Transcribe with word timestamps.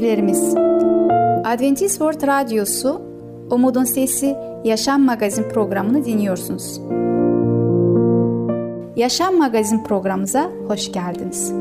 dinleyicilerimiz, 0.00 0.54
Adventist 1.44 1.98
World 1.98 2.26
Radyosu 2.26 3.02
Umutun 3.50 3.84
Sesi 3.84 4.36
Yaşam 4.64 5.02
Magazin 5.02 5.48
programını 5.48 6.04
dinliyorsunuz. 6.04 6.80
Yaşam 8.96 9.38
Magazin 9.38 9.84
programımıza 9.84 10.50
hoş 10.68 10.92
geldiniz. 10.92 11.52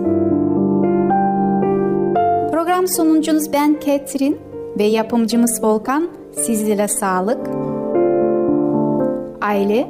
Program 2.52 2.88
sunucunuz 2.88 3.54
ben 3.54 3.80
Ketrin 3.80 4.38
ve 4.78 4.84
yapımcımız 4.84 5.64
Volkan 5.64 6.10
sizlere 6.32 6.88
sağlık, 6.88 7.48
aile 9.42 9.88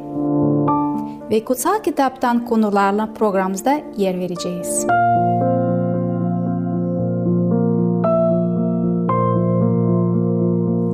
ve 1.32 1.46
kutsal 1.46 1.80
kitaptan 1.84 2.46
konularla 2.46 3.14
programımızda 3.14 3.80
yer 3.98 4.20
vereceğiz. 4.20 4.99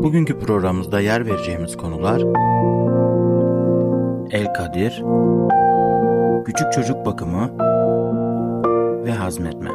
Bugünkü 0.05 0.39
programımızda 0.39 0.99
yer 0.99 1.25
vereceğimiz 1.25 1.77
konular 1.77 2.21
El 4.31 4.53
Kadir, 4.53 5.03
Küçük 6.45 6.73
Çocuk 6.73 7.05
Bakımı 7.05 7.57
ve 9.05 9.11
Hazmetme. 9.11 9.69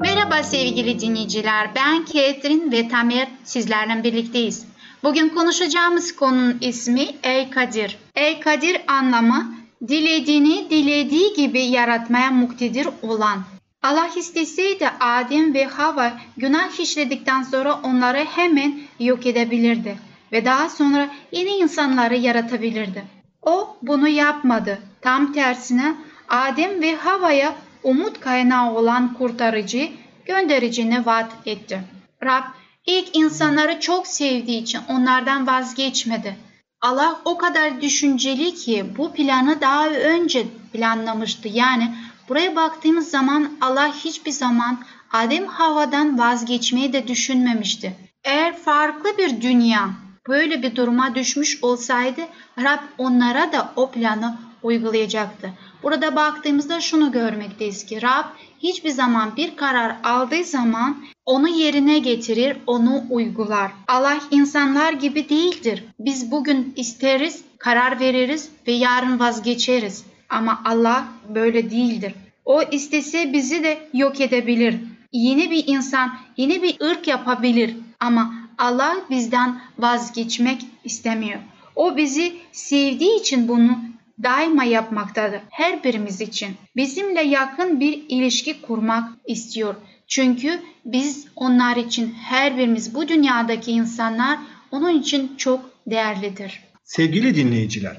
Merhaba 0.00 0.42
sevgili 0.42 1.00
dinleyiciler, 1.00 1.70
ben 1.76 2.04
Ketrin 2.04 2.72
ve 2.72 2.88
Tamer 2.88 3.28
sizlerle 3.44 4.04
birlikteyiz. 4.04 4.66
Bugün 5.02 5.28
konuşacağımız 5.28 6.16
konunun 6.16 6.58
ismi 6.60 7.06
El 7.22 7.50
Kadir. 7.50 7.98
El 8.16 8.40
Kadir 8.40 8.82
anlamı 8.88 9.53
dilediğini 9.88 10.70
dilediği 10.70 11.34
gibi 11.34 11.60
yaratmaya 11.60 12.30
muktedir 12.30 12.88
olan. 13.02 13.42
Allah 13.82 14.08
isteseydi 14.16 14.90
Adem 15.00 15.54
ve 15.54 15.64
Hava 15.64 16.12
günah 16.36 16.80
işledikten 16.80 17.42
sonra 17.42 17.80
onları 17.82 18.18
hemen 18.18 18.80
yok 19.00 19.26
edebilirdi 19.26 19.98
ve 20.32 20.44
daha 20.44 20.68
sonra 20.68 21.08
yeni 21.32 21.50
insanları 21.50 22.16
yaratabilirdi. 22.16 23.04
O 23.42 23.76
bunu 23.82 24.08
yapmadı. 24.08 24.78
Tam 25.00 25.32
tersine 25.32 25.94
Adem 26.28 26.82
ve 26.82 26.96
Hava'ya 26.96 27.54
umut 27.82 28.20
kaynağı 28.20 28.74
olan 28.74 29.14
kurtarıcı 29.14 29.88
göndericini 30.26 31.06
vaat 31.06 31.32
etti. 31.46 31.80
Rab 32.24 32.44
ilk 32.86 33.16
insanları 33.16 33.80
çok 33.80 34.06
sevdiği 34.06 34.62
için 34.62 34.80
onlardan 34.88 35.46
vazgeçmedi. 35.46 36.36
Allah 36.84 37.20
o 37.24 37.38
kadar 37.38 37.80
düşünceli 37.80 38.54
ki 38.54 38.86
bu 38.98 39.12
planı 39.12 39.60
daha 39.60 39.88
önce 39.88 40.46
planlamıştı. 40.72 41.48
Yani 41.48 41.94
buraya 42.28 42.56
baktığımız 42.56 43.10
zaman 43.10 43.50
Allah 43.60 43.94
hiçbir 43.94 44.30
zaman 44.30 44.78
Adem 45.12 45.46
Hava'dan 45.46 46.18
vazgeçmeyi 46.18 46.92
de 46.92 47.08
düşünmemişti. 47.08 47.96
Eğer 48.24 48.56
farklı 48.56 49.18
bir 49.18 49.40
dünya 49.40 49.90
böyle 50.28 50.62
bir 50.62 50.76
duruma 50.76 51.14
düşmüş 51.14 51.58
olsaydı 51.62 52.20
Rab 52.58 52.80
onlara 52.98 53.52
da 53.52 53.72
o 53.76 53.90
planı 53.90 54.36
uygulayacaktı. 54.62 55.50
Burada 55.82 56.16
baktığımızda 56.16 56.80
şunu 56.80 57.12
görmekteyiz 57.12 57.86
ki 57.86 58.02
Rab 58.02 58.24
hiçbir 58.62 58.90
zaman 58.90 59.36
bir 59.36 59.56
karar 59.56 59.96
aldığı 60.04 60.44
zaman 60.44 60.96
onu 61.26 61.48
yerine 61.48 61.98
getirir, 61.98 62.56
onu 62.66 63.04
uygular. 63.10 63.72
Allah 63.88 64.20
insanlar 64.30 64.92
gibi 64.92 65.28
değildir. 65.28 65.84
Biz 65.98 66.30
bugün 66.30 66.72
isteriz, 66.76 67.44
karar 67.58 68.00
veririz 68.00 68.50
ve 68.66 68.72
yarın 68.72 69.20
vazgeçeriz. 69.20 70.04
Ama 70.28 70.62
Allah 70.64 71.04
böyle 71.34 71.70
değildir. 71.70 72.14
O 72.44 72.62
istese 72.62 73.32
bizi 73.32 73.64
de 73.64 73.88
yok 73.92 74.20
edebilir. 74.20 74.76
Yeni 75.12 75.50
bir 75.50 75.64
insan, 75.66 76.16
yeni 76.36 76.62
bir 76.62 76.80
ırk 76.80 77.08
yapabilir. 77.08 77.76
Ama 78.00 78.34
Allah 78.58 78.96
bizden 79.10 79.60
vazgeçmek 79.78 80.66
istemiyor. 80.84 81.40
O 81.76 81.96
bizi 81.96 82.32
sevdiği 82.52 83.20
için 83.20 83.48
bunu 83.48 83.78
daima 84.22 84.64
yapmaktadır. 84.64 85.40
Her 85.50 85.84
birimiz 85.84 86.20
için. 86.20 86.48
Bizimle 86.76 87.22
yakın 87.22 87.80
bir 87.80 88.02
ilişki 88.08 88.60
kurmak 88.60 89.08
istiyor. 89.26 89.74
Çünkü 90.06 90.60
biz 90.84 91.26
onlar 91.36 91.76
için 91.76 92.14
her 92.14 92.58
birimiz 92.58 92.94
bu 92.94 93.08
dünyadaki 93.08 93.72
insanlar 93.72 94.38
onun 94.70 95.00
için 95.00 95.36
çok 95.36 95.70
değerlidir. 95.86 96.60
Sevgili 96.84 97.34
dinleyiciler, 97.34 97.96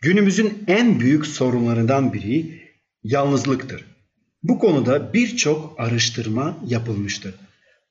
günümüzün 0.00 0.64
en 0.66 1.00
büyük 1.00 1.26
sorunlarından 1.26 2.12
biri 2.12 2.62
yalnızlıktır. 3.02 3.84
Bu 4.42 4.58
konuda 4.58 5.12
birçok 5.12 5.80
araştırma 5.80 6.56
yapılmıştır. 6.66 7.34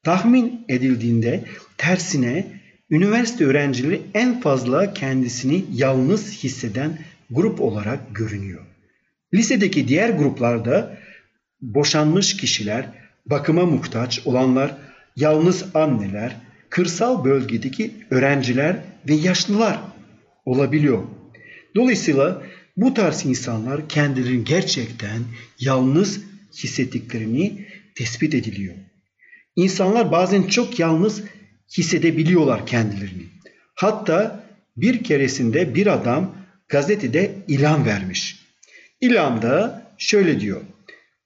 Tahmin 0.04 0.66
edildiğinde 0.70 1.44
tersine 1.78 2.62
üniversite 2.90 3.46
öğrencileri 3.46 4.02
en 4.14 4.42
fazla 4.42 4.94
kendisini 4.94 5.66
yalnız 5.74 6.32
hisseden 6.44 6.98
grup 7.36 7.62
olarak 7.62 8.16
görünüyor. 8.16 8.66
Lisedeki 9.34 9.88
diğer 9.88 10.10
gruplarda 10.10 10.98
boşanmış 11.62 12.38
kişiler, 12.38 12.90
bakıma 13.26 13.66
muhtaç 13.66 14.22
olanlar, 14.28 14.76
yalnız 15.16 15.76
anneler, 15.76 16.36
kırsal 16.70 17.26
bölgedeki 17.26 17.92
öğrenciler 18.10 18.78
ve 19.10 19.14
yaşlılar 19.14 19.80
olabiliyor. 20.46 21.04
Dolayısıyla 21.76 22.44
bu 22.78 22.94
tarz 22.94 23.26
insanlar 23.26 23.90
kendilerini 23.90 24.44
gerçekten 24.44 25.22
yalnız 25.60 26.22
hissettiklerini 26.64 27.66
tespit 27.96 28.34
ediliyor. 28.34 28.76
İnsanlar 29.56 30.12
bazen 30.12 30.44
çok 30.44 30.80
yalnız 30.80 31.24
hissedebiliyorlar 31.78 32.66
kendilerini. 32.66 33.24
Hatta 33.76 34.46
bir 34.78 35.04
keresinde 35.04 35.76
bir 35.76 35.88
adam 35.88 36.36
gazetede 36.68 37.36
ilan 37.48 37.86
vermiş. 37.86 38.46
İlanda 39.02 39.86
şöyle 39.98 40.40
diyor. 40.40 40.62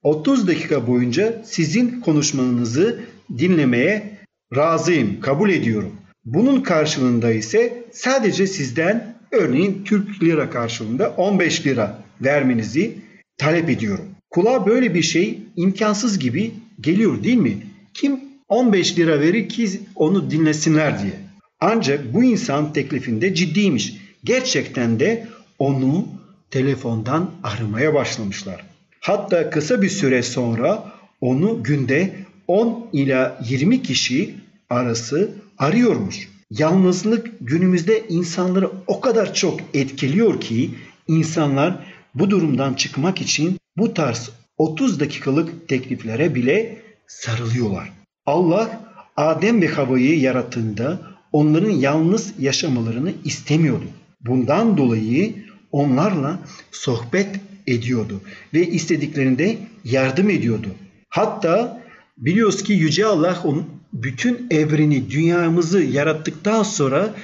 30 0.02 0.48
dakika 0.48 0.86
boyunca 0.86 1.42
sizin 1.44 2.00
konuşmanızı 2.00 3.00
dinlemeye 3.38 4.18
razıyım, 4.56 5.20
kabul 5.20 5.50
ediyorum. 5.50 5.92
Bunun 6.24 6.60
karşılığında 6.60 7.32
ise 7.32 7.84
sadece 7.92 8.46
sizden 8.46 9.14
örneğin 9.32 9.82
Türk 9.84 10.22
lira 10.22 10.50
karşılığında 10.50 11.10
15 11.10 11.66
lira 11.66 12.02
vermenizi 12.20 12.94
talep 13.38 13.70
ediyorum. 13.70 14.04
Kulağa 14.30 14.66
böyle 14.66 14.94
bir 14.94 15.02
şey 15.02 15.38
imkansız 15.56 16.18
gibi 16.18 16.52
geliyor 16.80 17.24
değil 17.24 17.36
mi? 17.36 17.56
Kim 17.94 18.20
15 18.48 18.98
lira 18.98 19.20
verir 19.20 19.48
ki 19.48 19.70
onu 19.94 20.30
dinlesinler 20.30 21.02
diye. 21.02 21.12
Ancak 21.60 22.14
bu 22.14 22.24
insan 22.24 22.72
teklifinde 22.72 23.34
ciddiymiş. 23.34 23.96
Gerçekten 24.24 25.00
de 25.00 25.28
onu 25.58 26.06
telefondan 26.50 27.30
aramaya 27.42 27.94
başlamışlar. 27.94 28.64
Hatta 29.00 29.50
kısa 29.50 29.82
bir 29.82 29.88
süre 29.88 30.22
sonra 30.22 30.92
onu 31.20 31.62
günde 31.62 32.14
10 32.48 32.86
ila 32.92 33.38
20 33.48 33.82
kişi 33.82 34.34
arası 34.70 35.30
arıyormuş. 35.58 36.28
Yalnızlık 36.50 37.30
günümüzde 37.40 38.08
insanları 38.08 38.70
o 38.86 39.00
kadar 39.00 39.34
çok 39.34 39.60
etkiliyor 39.74 40.40
ki 40.40 40.70
insanlar 41.08 41.86
bu 42.14 42.30
durumdan 42.30 42.74
çıkmak 42.74 43.20
için 43.20 43.58
bu 43.76 43.94
tarz 43.94 44.30
30 44.58 45.00
dakikalık 45.00 45.68
tekliflere 45.68 46.34
bile 46.34 46.82
sarılıyorlar. 47.06 47.92
Allah 48.26 48.80
Adem 49.16 49.62
ve 49.62 49.68
Havva'yı 49.68 50.20
yarattığında 50.20 51.00
onların 51.32 51.70
yalnız 51.70 52.34
yaşamalarını 52.38 53.12
istemiyordu. 53.24 53.84
Bundan 54.26 54.76
dolayı 54.76 55.34
onlarla 55.72 56.38
sohbet 56.72 57.40
ediyordu 57.66 58.20
ve 58.54 58.66
istediklerinde 58.66 59.58
yardım 59.84 60.30
ediyordu. 60.30 60.68
Hatta 61.08 61.82
biliyoruz 62.18 62.62
ki 62.62 62.72
Yüce 62.72 63.06
Allah 63.06 63.40
onun 63.44 63.66
bütün 63.92 64.46
evreni, 64.50 65.10
dünyamızı 65.10 65.82
yarattıktan 65.82 66.62
sonra 66.62 67.14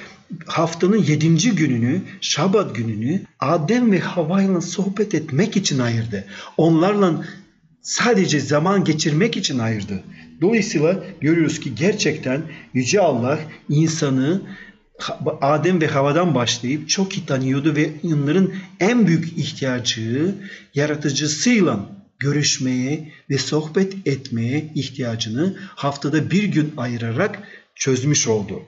haftanın 0.45 1.03
yedinci 1.03 1.51
gününü, 1.51 2.01
Şabat 2.21 2.75
gününü 2.75 3.21
Adem 3.39 3.91
ve 3.91 3.99
Havva 3.99 4.61
sohbet 4.61 5.15
etmek 5.15 5.57
için 5.57 5.79
ayırdı. 5.79 6.25
Onlarla 6.57 7.25
sadece 7.81 8.39
zaman 8.39 8.83
geçirmek 8.83 9.37
için 9.37 9.59
ayırdı. 9.59 10.03
Dolayısıyla 10.41 11.03
görüyoruz 11.21 11.59
ki 11.59 11.75
gerçekten 11.75 12.41
Yüce 12.73 12.99
Allah 13.01 13.39
insanı 13.69 14.41
Adem 15.41 15.81
ve 15.81 15.87
Hava'dan 15.87 16.35
başlayıp 16.35 16.89
çok 16.89 17.17
iyi 17.17 17.25
tanıyordu 17.25 17.75
ve 17.75 17.89
onların 18.03 18.51
en 18.79 19.07
büyük 19.07 19.37
ihtiyacı 19.37 20.35
yaratıcısıyla 20.75 21.89
görüşmeye 22.19 23.11
ve 23.29 23.37
sohbet 23.37 24.07
etmeye 24.07 24.71
ihtiyacını 24.75 25.57
haftada 25.59 26.31
bir 26.31 26.43
gün 26.43 26.73
ayırarak 26.77 27.39
çözmüş 27.75 28.27
oldu. 28.27 28.61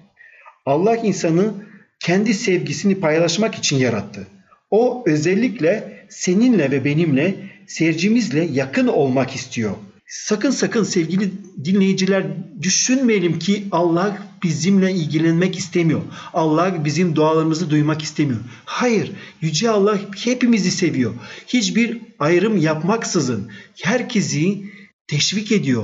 Allah 0.65 0.95
insanı 0.95 1.53
kendi 1.99 2.33
sevgisini 2.33 2.99
paylaşmak 2.99 3.55
için 3.55 3.77
yarattı. 3.77 4.27
O 4.71 5.03
özellikle 5.05 6.05
seninle 6.09 6.71
ve 6.71 6.85
benimle 6.85 7.35
seyircimizle 7.67 8.43
yakın 8.43 8.87
olmak 8.87 9.35
istiyor. 9.35 9.75
Sakın 10.09 10.49
sakın 10.51 10.83
sevgili 10.83 11.31
dinleyiciler 11.65 12.25
düşünmeyelim 12.61 13.39
ki 13.39 13.65
Allah 13.71 14.17
bizimle 14.43 14.91
ilgilenmek 14.91 15.57
istemiyor. 15.57 16.01
Allah 16.33 16.85
bizim 16.85 17.15
dualarımızı 17.15 17.69
duymak 17.69 18.01
istemiyor. 18.01 18.39
Hayır, 18.65 19.11
Yüce 19.41 19.69
Allah 19.69 19.99
hepimizi 20.23 20.71
seviyor. 20.71 21.13
Hiçbir 21.47 22.01
ayrım 22.19 22.57
yapmaksızın 22.57 23.51
herkesi 23.83 24.63
teşvik 25.07 25.51
ediyor. 25.51 25.83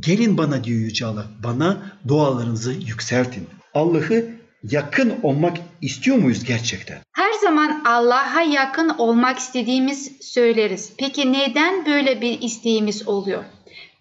Gelin 0.00 0.38
bana 0.38 0.64
diyor 0.64 0.80
Yüce 0.80 1.06
Allah. 1.06 1.26
Bana 1.44 1.92
dualarınızı 2.08 2.72
yükseltin. 2.72 3.46
Allah'ı 3.74 4.36
yakın 4.62 5.14
olmak 5.22 5.56
istiyor 5.82 6.16
muyuz 6.16 6.44
gerçekten? 6.44 6.98
Her 7.12 7.32
zaman 7.32 7.82
Allah'a 7.84 8.42
yakın 8.42 8.88
olmak 8.88 9.38
istediğimiz 9.38 10.12
söyleriz. 10.20 10.92
Peki 10.98 11.32
neden 11.32 11.86
böyle 11.86 12.20
bir 12.20 12.40
isteğimiz 12.40 13.08
oluyor? 13.08 13.44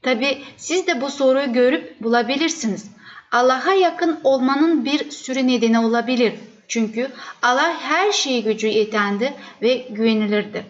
Tabi 0.05 0.37
siz 0.57 0.87
de 0.87 1.01
bu 1.01 1.09
soruyu 1.09 1.53
görüp 1.53 2.03
bulabilirsiniz. 2.03 2.91
Allah'a 3.31 3.73
yakın 3.73 4.19
olmanın 4.23 4.85
bir 4.85 5.11
sürü 5.11 5.47
nedeni 5.47 5.79
olabilir. 5.79 6.33
Çünkü 6.67 7.11
Allah 7.41 7.73
her 7.79 8.11
şeyi 8.11 8.43
gücü 8.43 8.67
yetendi 8.67 9.33
ve 9.61 9.87
güvenilirdi. 9.89 10.65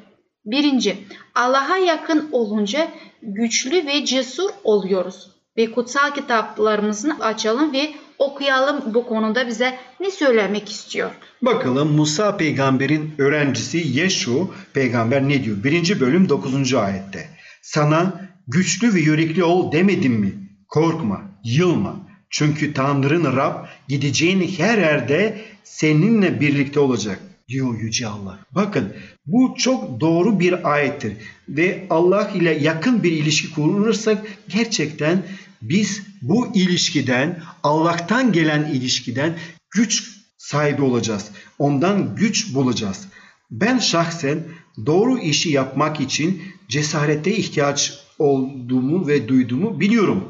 Birinci, 0.45 0.97
Allah'a 1.35 1.77
yakın 1.77 2.29
olunca 2.31 2.87
güçlü 3.21 3.85
ve 3.85 4.05
cesur 4.05 4.49
oluyoruz. 4.63 5.31
Ve 5.57 5.71
kutsal 5.71 6.13
kitaplarımızı 6.13 7.13
açalım 7.19 7.73
ve 7.73 7.93
okuyalım 8.19 8.93
bu 8.93 9.07
konuda 9.07 9.47
bize 9.47 9.77
ne 9.99 10.11
söylemek 10.11 10.69
istiyor. 10.69 11.11
Bakalım 11.41 11.95
Musa 11.95 12.37
peygamberin 12.37 13.13
öğrencisi 13.17 13.83
Yeşu 13.87 14.53
peygamber 14.73 15.29
ne 15.29 15.43
diyor? 15.43 15.63
Birinci 15.63 15.99
bölüm 15.99 16.29
9. 16.29 16.73
ayette. 16.73 17.29
Sana 17.61 18.24
güçlü 18.47 18.93
ve 18.93 18.99
yürekli 18.99 19.43
ol 19.43 19.71
demedim 19.71 20.13
mi? 20.13 20.33
Korkma, 20.67 21.21
yılma. 21.43 22.05
Çünkü 22.29 22.73
Tanrı'nın 22.73 23.35
Rab 23.35 23.65
gideceğin 23.87 24.47
her 24.57 24.77
yerde 24.77 25.41
seninle 25.63 26.41
birlikte 26.41 26.79
olacak 26.79 27.19
diyor 27.47 27.79
Yüce 27.79 28.07
Allah. 28.07 28.39
Bakın 28.51 28.93
bu 29.25 29.55
çok 29.57 29.99
doğru 29.99 30.39
bir 30.39 30.73
ayettir 30.73 31.13
ve 31.49 31.87
Allah 31.89 32.31
ile 32.35 32.51
yakın 32.51 33.03
bir 33.03 33.11
ilişki 33.11 33.53
kurulursak 33.53 34.25
gerçekten 34.47 35.23
biz 35.61 36.01
bu 36.21 36.55
ilişkiden 36.55 37.43
Allah'tan 37.63 38.31
gelen 38.31 38.65
ilişkiden 38.65 39.37
güç 39.71 40.03
sahibi 40.37 40.81
olacağız. 40.81 41.25
Ondan 41.59 42.15
güç 42.15 42.53
bulacağız. 42.53 43.07
Ben 43.51 43.77
şahsen 43.79 44.43
doğru 44.85 45.19
işi 45.19 45.49
yapmak 45.49 45.99
için 45.99 46.41
cesarete 46.69 47.35
ihtiyaç 47.35 48.04
olduğumu 48.19 49.07
ve 49.07 49.27
duyduğumu 49.27 49.79
biliyorum. 49.79 50.23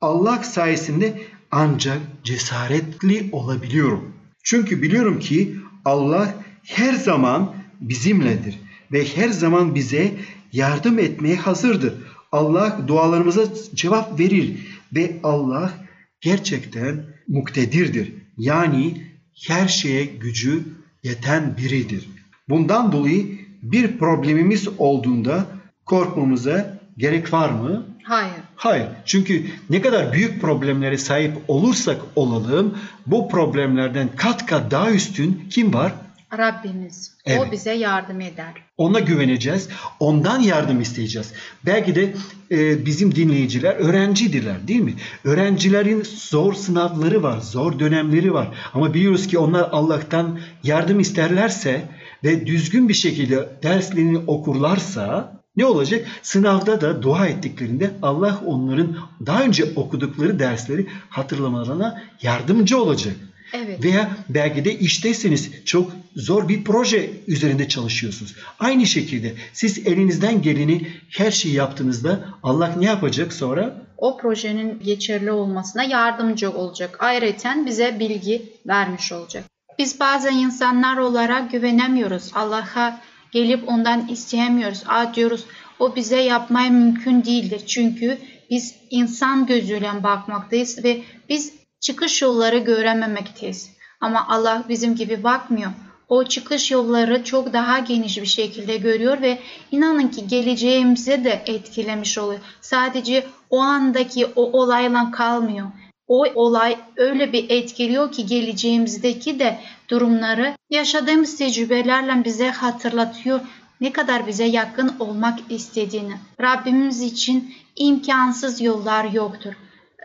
Allah 0.00 0.42
sayesinde 0.42 1.22
ancak 1.50 2.00
cesaretli 2.24 3.28
olabiliyorum. 3.32 4.12
Çünkü 4.42 4.82
biliyorum 4.82 5.18
ki 5.18 5.56
Allah 5.84 6.34
her 6.64 6.94
zaman 6.94 7.54
bizimledir 7.80 8.58
ve 8.92 9.04
her 9.04 9.28
zaman 9.28 9.74
bize 9.74 10.14
yardım 10.52 10.98
etmeye 10.98 11.36
hazırdır. 11.36 11.94
Allah 12.32 12.80
dualarımıza 12.86 13.42
cevap 13.74 14.20
verir 14.20 14.66
ve 14.94 15.16
Allah 15.22 15.72
gerçekten 16.20 17.04
muktedirdir. 17.28 18.12
Yani 18.38 19.02
her 19.46 19.68
şeye 19.68 20.04
gücü 20.04 20.62
yeten 21.02 21.56
biridir. 21.56 22.08
Bundan 22.48 22.92
dolayı 22.92 23.26
bir 23.62 23.98
problemimiz 23.98 24.68
olduğunda 24.78 25.46
korkmamıza 25.86 26.75
gerek 26.98 27.32
var 27.32 27.50
mı? 27.50 27.86
Hayır. 28.02 28.34
Hayır. 28.56 28.86
Çünkü 29.04 29.46
ne 29.70 29.80
kadar 29.80 30.12
büyük 30.12 30.40
problemlere 30.40 30.98
sahip 30.98 31.32
olursak 31.48 32.00
olalım 32.16 32.78
bu 33.06 33.28
problemlerden 33.28 34.08
kat 34.16 34.46
kat 34.46 34.70
daha 34.70 34.90
üstün 34.90 35.46
kim 35.50 35.74
var? 35.74 35.92
Rabbimiz. 36.38 37.12
Evet. 37.24 37.40
O 37.48 37.52
bize 37.52 37.72
yardım 37.72 38.20
eder. 38.20 38.52
Ona 38.76 39.00
güveneceğiz. 39.00 39.68
Ondan 40.00 40.40
yardım 40.40 40.80
isteyeceğiz. 40.80 41.32
Belki 41.66 41.94
de 41.94 42.14
e, 42.50 42.86
bizim 42.86 43.14
dinleyiciler 43.14 43.74
öğrencidirler 43.74 44.68
değil 44.68 44.80
mi? 44.80 44.94
Öğrencilerin 45.24 46.02
zor 46.02 46.54
sınavları 46.54 47.22
var, 47.22 47.38
zor 47.38 47.78
dönemleri 47.78 48.34
var. 48.34 48.48
Ama 48.74 48.94
biliyoruz 48.94 49.26
ki 49.26 49.38
onlar 49.38 49.68
Allah'tan 49.72 50.40
yardım 50.62 51.00
isterlerse 51.00 51.82
ve 52.24 52.46
düzgün 52.46 52.88
bir 52.88 52.94
şekilde 52.94 53.48
derslerini 53.62 54.18
okurlarsa 54.18 55.35
ne 55.56 55.66
olacak? 55.66 56.06
Sınavda 56.22 56.80
da 56.80 57.02
dua 57.02 57.26
ettiklerinde 57.26 57.90
Allah 58.02 58.42
onların 58.46 58.96
daha 59.26 59.42
önce 59.42 59.64
okudukları 59.76 60.38
dersleri 60.38 60.86
hatırlamalarına 61.08 62.02
yardımcı 62.22 62.82
olacak. 62.82 63.16
Evet. 63.52 63.84
Veya 63.84 64.10
belki 64.28 64.64
de 64.64 64.78
işteyseniz 64.78 65.64
çok 65.64 65.92
zor 66.16 66.48
bir 66.48 66.64
proje 66.64 67.10
üzerinde 67.26 67.68
çalışıyorsunuz. 67.68 68.34
Aynı 68.58 68.86
şekilde 68.86 69.34
siz 69.52 69.86
elinizden 69.86 70.42
geleni 70.42 70.88
her 71.10 71.30
şeyi 71.30 71.54
yaptığınızda 71.54 72.24
Allah 72.42 72.74
ne 72.78 72.84
yapacak 72.84 73.32
sonra? 73.32 73.86
O 73.96 74.16
projenin 74.16 74.80
geçerli 74.84 75.30
olmasına 75.30 75.82
yardımcı 75.82 76.50
olacak. 76.50 76.96
Ayrıca 76.98 77.66
bize 77.66 78.00
bilgi 78.00 78.42
vermiş 78.66 79.12
olacak. 79.12 79.44
Biz 79.78 80.00
bazen 80.00 80.32
insanlar 80.32 80.96
olarak 80.96 81.50
güvenemiyoruz. 81.50 82.30
Allah'a 82.34 83.00
gelip 83.36 83.68
ondan 83.68 84.08
isteyemiyoruz. 84.08 84.82
Aa 84.88 85.14
diyoruz 85.14 85.44
o 85.78 85.96
bize 85.96 86.20
yapmaya 86.20 86.70
mümkün 86.70 87.24
değildir. 87.24 87.62
Çünkü 87.66 88.18
biz 88.50 88.74
insan 88.90 89.46
gözüyle 89.46 90.02
bakmaktayız 90.02 90.84
ve 90.84 91.02
biz 91.28 91.52
çıkış 91.80 92.22
yolları 92.22 92.58
görememekteyiz. 92.58 93.70
Ama 94.00 94.26
Allah 94.28 94.64
bizim 94.68 94.94
gibi 94.94 95.24
bakmıyor. 95.24 95.70
O 96.08 96.24
çıkış 96.24 96.70
yolları 96.70 97.24
çok 97.24 97.52
daha 97.52 97.78
geniş 97.78 98.20
bir 98.20 98.26
şekilde 98.26 98.76
görüyor 98.76 99.22
ve 99.22 99.38
inanın 99.72 100.08
ki 100.08 100.26
geleceğimizi 100.28 101.24
de 101.24 101.42
etkilemiş 101.46 102.18
oluyor. 102.18 102.40
Sadece 102.60 103.26
o 103.50 103.58
andaki 103.58 104.26
o 104.26 104.42
olayla 104.60 105.10
kalmıyor. 105.10 105.66
O 106.08 106.24
olay 106.34 106.76
öyle 106.96 107.32
bir 107.32 107.50
etkiliyor 107.50 108.12
ki 108.12 108.26
geleceğimizdeki 108.26 109.38
de 109.38 109.58
durumları 109.88 110.54
yaşadığımız 110.70 111.36
tecrübelerle 111.36 112.24
bize 112.24 112.50
hatırlatıyor 112.50 113.40
ne 113.80 113.92
kadar 113.92 114.26
bize 114.26 114.44
yakın 114.44 114.96
olmak 114.98 115.38
istediğini. 115.50 116.14
Rabbimiz 116.40 117.02
için 117.02 117.54
imkansız 117.76 118.60
yollar 118.60 119.04
yoktur. 119.04 119.52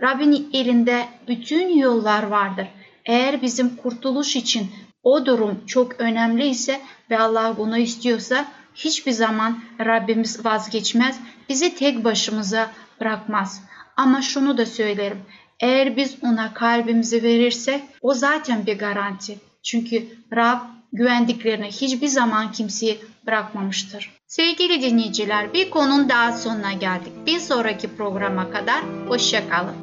Rabbin 0.01 0.50
elinde 0.53 1.05
bütün 1.27 1.77
yollar 1.77 2.23
vardır. 2.23 2.67
Eğer 3.05 3.41
bizim 3.41 3.75
kurtuluş 3.75 4.35
için 4.35 4.71
o 5.03 5.25
durum 5.25 5.65
çok 5.67 6.00
önemli 6.00 6.47
ise 6.47 6.81
ve 7.09 7.19
Allah 7.19 7.57
bunu 7.57 7.77
istiyorsa 7.77 8.45
hiçbir 8.75 9.11
zaman 9.11 9.59
Rabbimiz 9.79 10.45
vazgeçmez, 10.45 11.19
bizi 11.50 11.75
tek 11.75 12.03
başımıza 12.03 12.71
bırakmaz. 13.01 13.63
Ama 13.97 14.21
şunu 14.21 14.57
da 14.57 14.65
söylerim. 14.65 15.21
Eğer 15.59 15.97
biz 15.97 16.15
ona 16.23 16.53
kalbimizi 16.53 17.23
verirsek 17.23 17.83
o 18.01 18.13
zaten 18.13 18.65
bir 18.65 18.79
garanti. 18.79 19.50
Çünkü 19.63 20.08
Rab 20.36 20.60
güvendiklerini 20.94 21.68
hiçbir 21.68 22.08
zaman 22.08 22.51
kimseyi 22.51 22.98
bırakmamıştır. 23.27 24.12
Sevgili 24.27 24.82
dinleyiciler 24.82 25.53
bir 25.53 25.70
konunun 25.70 26.10
daha 26.10 26.32
sonuna 26.32 26.74
geldik. 26.74 27.13
Bir 27.25 27.39
sonraki 27.39 27.96
programa 27.96 28.51
kadar 28.51 28.82
hoşçakalın. 29.08 29.75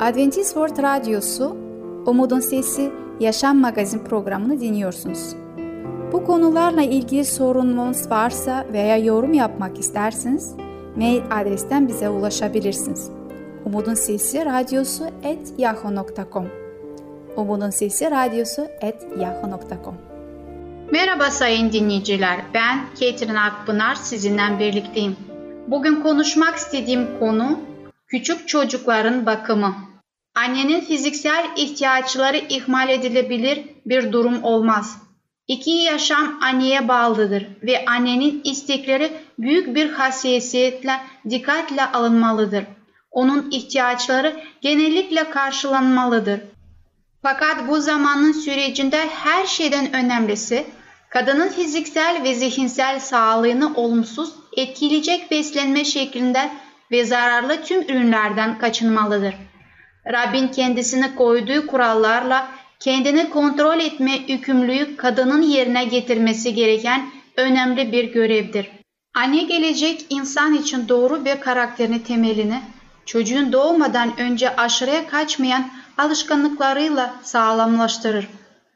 Adventist 0.00 0.54
World 0.54 0.82
Radyosu 0.82 1.56
Umutun 2.06 2.40
Sesi 2.40 2.92
Yaşam 3.20 3.58
Magazin 3.58 4.04
programını 4.04 4.60
dinliyorsunuz. 4.60 5.34
Bu 6.12 6.24
konularla 6.24 6.82
ilgili 6.82 7.24
sorununuz 7.24 8.10
varsa 8.10 8.66
veya 8.72 8.96
yorum 8.96 9.32
yapmak 9.32 9.78
isterseniz 9.78 10.54
mail 10.96 11.22
adresten 11.30 11.88
bize 11.88 12.08
ulaşabilirsiniz. 12.08 13.10
Umutun 13.64 13.94
Sesi 13.94 14.44
Radyosu 14.44 15.04
et 15.22 15.52
yahoo.com 15.58 16.59
Umutun 17.36 17.70
Sesi 17.70 18.10
Radyosu 18.10 18.68
et 18.80 19.06
yahoo.com 19.18 19.94
Merhaba 20.92 21.30
sayın 21.30 21.72
dinleyiciler. 21.72 22.40
Ben 22.54 22.94
Ketrin 22.94 23.34
Akpınar 23.34 23.94
sizinle 23.94 24.58
birlikteyim. 24.58 25.16
Bugün 25.66 26.02
konuşmak 26.02 26.56
istediğim 26.56 27.18
konu 27.18 27.60
küçük 28.06 28.48
çocukların 28.48 29.26
bakımı. 29.26 29.74
Annenin 30.34 30.80
fiziksel 30.80 31.46
ihtiyaçları 31.56 32.36
ihmal 32.36 32.88
edilebilir 32.88 33.64
bir 33.86 34.12
durum 34.12 34.44
olmaz. 34.44 34.98
İki 35.48 35.70
yaşam 35.70 36.38
anneye 36.42 36.88
bağlıdır 36.88 37.46
ve 37.62 37.84
annenin 37.84 38.40
istekleri 38.44 39.12
büyük 39.38 39.74
bir 39.74 39.90
hassasiyetle, 39.90 40.92
dikkatle 41.30 41.84
alınmalıdır. 41.84 42.64
Onun 43.10 43.50
ihtiyaçları 43.50 44.36
genellikle 44.60 45.30
karşılanmalıdır. 45.30 46.40
Fakat 47.22 47.68
bu 47.68 47.80
zamanın 47.80 48.32
sürecinde 48.32 49.08
her 49.08 49.46
şeyden 49.46 49.92
önemlisi 49.94 50.66
Kadının 51.10 51.48
fiziksel 51.48 52.22
ve 52.24 52.34
zihinsel 52.34 53.00
sağlığını 53.00 53.74
olumsuz 53.74 54.34
etkileyecek 54.56 55.30
beslenme 55.30 55.84
şeklinde 55.84 56.50
ve 56.90 57.04
zararlı 57.04 57.62
tüm 57.62 57.82
ürünlerden 57.82 58.58
kaçınmalıdır. 58.58 59.34
Rabbin 60.12 60.48
kendisine 60.48 61.14
koyduğu 61.14 61.66
kurallarla 61.66 62.48
kendini 62.80 63.30
kontrol 63.30 63.78
etme 63.78 64.18
yükümlülüğü 64.28 64.96
kadının 64.96 65.42
yerine 65.42 65.84
getirmesi 65.84 66.54
gereken 66.54 67.10
önemli 67.36 67.92
bir 67.92 68.12
görevdir. 68.12 68.70
Anne 69.14 69.42
gelecek 69.42 70.06
insan 70.10 70.54
için 70.54 70.88
doğru 70.88 71.24
bir 71.24 71.40
karakterin 71.40 71.98
temelini 71.98 72.60
çocuğun 73.06 73.52
doğmadan 73.52 74.20
önce 74.20 74.56
aşırıya 74.56 75.06
kaçmayan 75.06 75.70
alışkanlıklarıyla 76.00 77.14
sağlamlaştırır. 77.22 78.28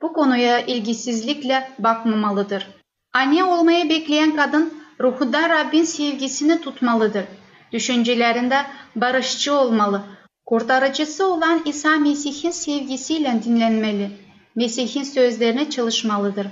Bu 0.03 0.13
konuya 0.13 0.61
ilgisizlikle 0.61 1.71
bakmamalıdır. 1.79 2.67
Anne 3.13 3.45
olmayı 3.45 3.91
bekleyen 3.91 4.37
kadın 4.37 4.75
ruhunda 5.01 5.49
Rabbin 5.49 5.85
sevgisini 5.85 6.61
tutmalıdır. 6.61 7.25
Düşüncelerinde 7.73 8.57
barışçı 8.97 9.55
olmalı. 9.55 10.03
Kurtarıcısı 10.47 11.27
olan 11.27 11.63
İsa 11.65 11.97
Mesih'in 11.97 12.51
sevgisiyle 12.51 13.41
dinlenmeli. 13.45 14.11
Mesih'in 14.55 15.03
sözlerine 15.03 15.71
çalışmalıdır. 15.71 16.47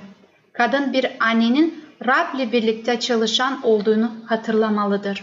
Kadın 0.53 0.93
bir 0.93 1.07
annenin 1.21 1.85
Rab'le 2.07 2.53
birlikte 2.53 3.01
çalışan 3.01 3.63
olduğunu 3.63 4.13
hatırlamalıdır. 4.27 5.23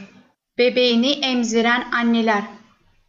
Bebeğini 0.57 1.11
emziren 1.11 1.83
anneler 1.91 2.43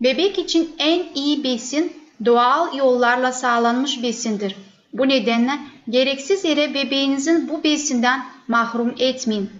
Bebek 0.00 0.38
için 0.38 0.70
en 0.78 1.06
iyi 1.14 1.44
besin 1.44 1.92
doğal 2.24 2.74
yollarla 2.74 3.32
sağlanmış 3.32 4.02
besindir. 4.02 4.56
Bu 4.92 5.08
nedenle 5.08 5.52
gereksiz 5.88 6.44
yere 6.44 6.74
bebeğinizin 6.74 7.48
bu 7.48 7.64
besinden 7.64 8.24
mahrum 8.48 8.94
etmeyin. 8.98 9.50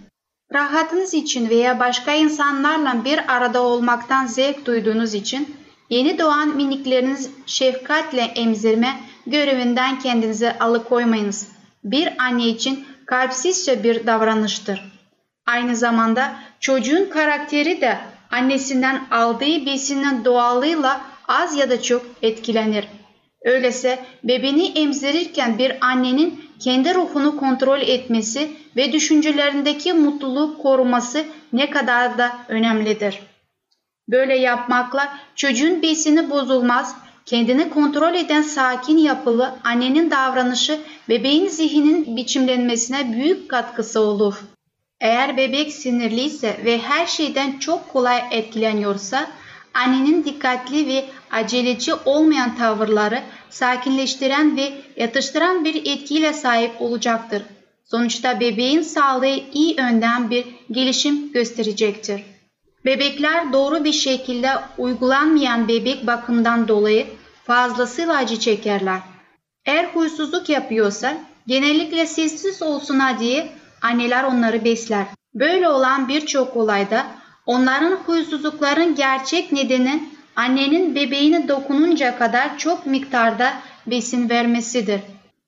Rahatınız 0.53 1.13
için 1.13 1.49
veya 1.49 1.79
başka 1.79 2.13
insanlarla 2.13 3.05
bir 3.05 3.35
arada 3.35 3.61
olmaktan 3.61 4.25
zevk 4.27 4.65
duyduğunuz 4.65 5.13
için 5.13 5.55
yeni 5.89 6.19
doğan 6.19 6.55
minikleriniz 6.55 7.29
şefkatle 7.45 8.21
emzirme 8.21 8.99
görevinden 9.27 9.99
kendinizi 9.99 10.51
alıkoymayınız. 10.59 11.47
Bir 11.83 12.13
anne 12.17 12.47
için 12.47 12.85
kalpsizce 13.05 13.83
bir 13.83 14.07
davranıştır. 14.07 14.91
Aynı 15.45 15.75
zamanda 15.75 16.35
çocuğun 16.59 17.09
karakteri 17.09 17.81
de 17.81 17.97
annesinden 18.31 19.01
aldığı 19.11 19.65
besinin 19.65 20.25
doğallığıyla 20.25 21.01
az 21.31 21.57
ya 21.57 21.69
da 21.69 21.81
çok 21.81 22.05
etkilenir. 22.21 22.87
Öyleyse 23.41 23.99
bebeğini 24.23 24.65
emzirirken 24.79 25.57
bir 25.57 25.85
annenin 25.85 26.45
kendi 26.59 26.93
ruhunu 26.95 27.37
kontrol 27.37 27.81
etmesi 27.81 28.51
ve 28.75 28.91
düşüncelerindeki 28.91 29.93
mutluluğu 29.93 30.57
koruması 30.57 31.25
ne 31.53 31.69
kadar 31.69 32.17
da 32.17 32.31
önemlidir. 32.47 33.19
Böyle 34.09 34.37
yapmakla 34.37 35.13
çocuğun 35.35 35.81
besini 35.81 36.29
bozulmaz, 36.29 36.95
kendini 37.25 37.69
kontrol 37.69 38.13
eden 38.13 38.41
sakin 38.41 38.97
yapılı 38.97 39.53
annenin 39.63 40.11
davranışı 40.11 40.79
bebeğin 41.09 41.47
zihninin 41.47 42.17
biçimlenmesine 42.17 43.13
büyük 43.13 43.49
katkısı 43.49 43.99
olur. 43.99 44.35
Eğer 44.99 45.37
bebek 45.37 45.73
sinirliyse 45.73 46.57
ve 46.65 46.77
her 46.77 47.05
şeyden 47.05 47.59
çok 47.59 47.89
kolay 47.89 48.23
etkileniyorsa, 48.31 49.27
annenin 49.73 50.25
dikkatli 50.25 50.87
ve 50.87 51.05
aceleci 51.31 51.93
olmayan 52.05 52.55
tavırları 52.55 53.21
sakinleştiren 53.49 54.57
ve 54.57 54.73
yatıştıran 54.97 55.65
bir 55.65 55.75
etkiyle 55.75 56.33
sahip 56.33 56.81
olacaktır. 56.81 57.43
Sonuçta 57.85 58.39
bebeğin 58.39 58.81
sağlığı 58.81 59.39
iyi 59.53 59.75
önden 59.77 60.29
bir 60.29 60.45
gelişim 60.71 61.31
gösterecektir. 61.31 62.23
Bebekler 62.85 63.53
doğru 63.53 63.83
bir 63.83 63.93
şekilde 63.93 64.49
uygulanmayan 64.77 65.67
bebek 65.67 66.07
bakımından 66.07 66.67
dolayı 66.67 67.07
fazlasıyla 67.43 68.17
acı 68.17 68.39
çekerler. 68.39 68.99
Eğer 69.65 69.85
huysuzluk 69.85 70.49
yapıyorsa 70.49 71.17
genellikle 71.47 72.05
sessiz 72.05 72.61
olsun 72.61 73.01
diye 73.19 73.51
anneler 73.81 74.23
onları 74.23 74.65
besler. 74.65 75.05
Böyle 75.33 75.69
olan 75.69 76.07
birçok 76.07 76.57
olayda 76.57 77.05
onların 77.51 77.95
huysuzlukların 78.05 78.95
gerçek 78.95 79.51
nedeni 79.51 80.03
annenin 80.35 80.95
bebeğine 80.95 81.47
dokununca 81.47 82.17
kadar 82.17 82.57
çok 82.57 82.85
miktarda 82.85 83.53
besin 83.87 84.29
vermesidir. 84.29 85.01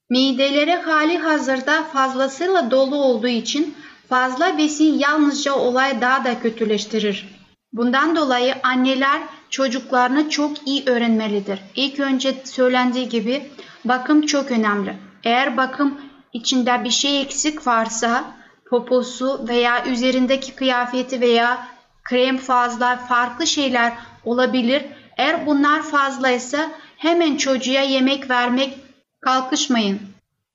Mideleri 0.09 0.75
hali 0.75 1.17
hazırda 1.17 1.83
fazlasıyla 1.83 2.71
dolu 2.71 2.95
olduğu 2.95 3.27
için 3.27 3.75
fazla 4.09 4.57
besin 4.57 4.99
yalnızca 4.99 5.53
olay 5.55 6.01
daha 6.01 6.25
da 6.25 6.39
kötüleştirir. 6.39 7.27
Bundan 7.73 8.15
dolayı 8.15 8.55
anneler 8.63 9.21
çocuklarını 9.49 10.29
çok 10.29 10.67
iyi 10.67 10.83
öğrenmelidir. 10.85 11.59
İlk 11.75 11.99
önce 11.99 12.35
söylendiği 12.43 13.09
gibi 13.09 13.49
bakım 13.85 14.25
çok 14.25 14.51
önemli. 14.51 14.95
Eğer 15.23 15.57
bakım 15.57 16.01
içinde 16.33 16.83
bir 16.83 16.89
şey 16.89 17.21
eksik 17.21 17.67
varsa 17.67 18.23
poposu 18.69 19.45
veya 19.47 19.85
üzerindeki 19.85 20.55
kıyafeti 20.55 21.21
veya 21.21 21.72
krem 22.03 22.37
fazla 22.37 22.97
farklı 22.97 23.47
şeyler 23.47 23.93
olabilir. 24.25 24.83
Eğer 25.17 25.45
bunlar 25.45 25.83
fazlaysa 25.83 26.71
hemen 26.97 27.37
çocuğa 27.37 27.81
yemek 27.81 28.29
vermek 28.29 28.77
kalkışmayın. 29.21 29.99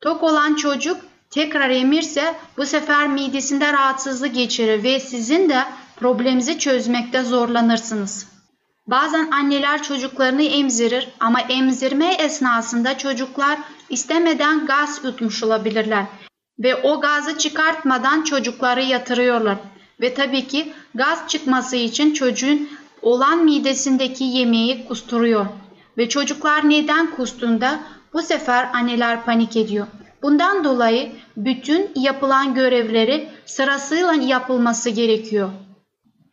Tok 0.00 0.22
olan 0.22 0.54
çocuk 0.54 1.00
tekrar 1.30 1.70
emirse 1.70 2.34
bu 2.56 2.66
sefer 2.66 3.08
midesinde 3.08 3.72
rahatsızlık 3.72 4.34
geçirir 4.34 4.82
ve 4.82 5.00
sizin 5.00 5.48
de 5.48 5.64
probleminizi 5.96 6.58
çözmekte 6.58 7.22
zorlanırsınız. 7.22 8.26
Bazen 8.86 9.30
anneler 9.30 9.82
çocuklarını 9.82 10.42
emzirir 10.42 11.08
ama 11.20 11.40
emzirme 11.40 12.14
esnasında 12.14 12.98
çocuklar 12.98 13.58
istemeden 13.90 14.66
gaz 14.66 15.00
yutmuş 15.04 15.42
olabilirler 15.42 16.04
ve 16.58 16.76
o 16.76 17.00
gazı 17.00 17.38
çıkartmadan 17.38 18.22
çocukları 18.22 18.82
yatırıyorlar. 18.82 19.56
Ve 20.00 20.14
tabii 20.14 20.46
ki 20.46 20.72
gaz 20.94 21.28
çıkması 21.28 21.76
için 21.76 22.12
çocuğun 22.12 22.68
olan 23.02 23.44
midesindeki 23.44 24.24
yemeği 24.24 24.84
kusturuyor. 24.84 25.46
Ve 25.98 26.08
çocuklar 26.08 26.70
neden 26.70 27.10
kustuğunda 27.10 27.80
bu 28.12 28.22
sefer 28.22 28.68
anneler 28.74 29.24
panik 29.24 29.56
ediyor. 29.56 29.86
Bundan 30.22 30.64
dolayı 30.64 31.12
bütün 31.36 31.90
yapılan 31.96 32.54
görevleri 32.54 33.28
sırasıyla 33.46 34.14
yapılması 34.14 34.90
gerekiyor. 34.90 35.50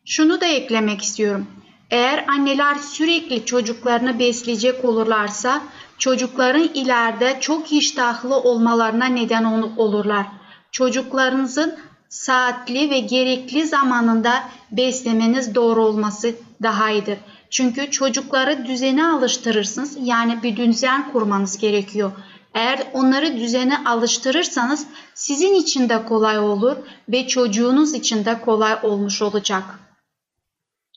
Şunu 0.04 0.40
da 0.40 0.46
eklemek 0.46 1.02
istiyorum. 1.02 1.46
Eğer 1.90 2.24
anneler 2.28 2.74
sürekli 2.74 3.44
çocuklarını 3.44 4.18
besleyecek 4.18 4.84
olurlarsa 4.84 5.62
çocukların 5.98 6.68
ileride 6.74 7.36
çok 7.40 7.72
iştahlı 7.72 8.36
olmalarına 8.36 9.04
neden 9.04 9.44
olurlar. 9.76 10.26
Çocuklarınızın 10.70 11.78
saatli 12.08 12.90
ve 12.90 12.98
gerekli 12.98 13.66
zamanında 13.66 14.42
beslemeniz 14.72 15.54
doğru 15.54 15.84
olması 15.84 16.34
daha 16.62 16.90
iyidir. 16.90 17.18
Çünkü 17.50 17.90
çocukları 17.90 18.66
düzene 18.66 19.06
alıştırırsınız. 19.06 19.96
Yani 20.02 20.42
bir 20.42 20.56
düzen 20.56 21.12
kurmanız 21.12 21.58
gerekiyor. 21.58 22.12
Eğer 22.54 22.86
onları 22.92 23.36
düzene 23.36 23.84
alıştırırsanız 23.84 24.86
sizin 25.14 25.54
için 25.54 25.88
de 25.88 26.04
kolay 26.04 26.38
olur 26.38 26.76
ve 27.08 27.28
çocuğunuz 27.28 27.94
için 27.94 28.24
de 28.24 28.40
kolay 28.40 28.78
olmuş 28.82 29.22
olacak. 29.22 29.64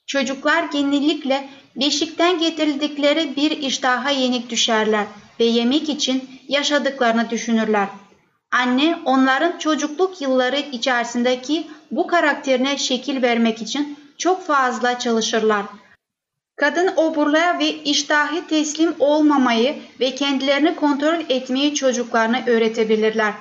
Çocuklar 0.07 0.63
genellikle 0.63 1.49
beşikten 1.75 2.39
getirildikleri 2.39 3.35
bir 3.35 3.51
iştaha 3.51 4.09
yenik 4.09 4.49
düşerler 4.49 5.05
ve 5.39 5.43
yemek 5.43 5.89
için 5.89 6.29
yaşadıklarını 6.47 7.29
düşünürler. 7.29 7.89
Anne 8.51 8.99
onların 9.05 9.57
çocukluk 9.57 10.21
yılları 10.21 10.59
içerisindeki 10.59 11.67
bu 11.91 12.07
karakterine 12.07 12.77
şekil 12.77 13.21
vermek 13.21 13.61
için 13.61 13.99
çok 14.17 14.45
fazla 14.47 14.99
çalışırlar. 14.99 15.65
Kadın 16.55 16.91
oburluğa 16.95 17.59
ve 17.59 17.69
iştahi 17.69 18.47
teslim 18.47 18.95
olmamayı 18.99 19.75
ve 19.99 20.15
kendilerini 20.15 20.75
kontrol 20.75 21.19
etmeyi 21.29 21.75
çocuklarına 21.75 22.41
öğretebilirler. 22.47 23.33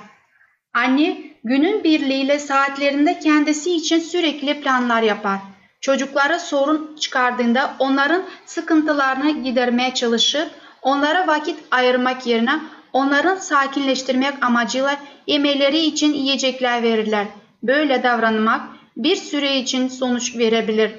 Anne 0.73 1.17
günün 1.43 1.83
birliğiyle 1.83 2.39
saatlerinde 2.39 3.19
kendisi 3.19 3.75
için 3.75 3.99
sürekli 3.99 4.61
planlar 4.61 5.01
yapar. 5.01 5.39
Çocuklara 5.81 6.39
sorun 6.39 6.95
çıkardığında 6.99 7.75
onların 7.79 8.23
sıkıntılarını 8.45 9.43
gidermeye 9.43 9.93
çalışır, 9.93 10.47
onlara 10.81 11.27
vakit 11.27 11.57
ayırmak 11.71 12.27
yerine 12.27 12.59
onların 12.93 13.35
sakinleştirmek 13.35 14.43
amacıyla 14.43 14.97
yemeleri 15.27 15.79
için 15.79 16.13
yiyecekler 16.13 16.83
verirler. 16.83 17.27
Böyle 17.63 18.03
davranmak 18.03 18.61
bir 18.97 19.15
süre 19.15 19.57
için 19.57 19.87
sonuç 19.87 20.37
verebilir. 20.37 20.91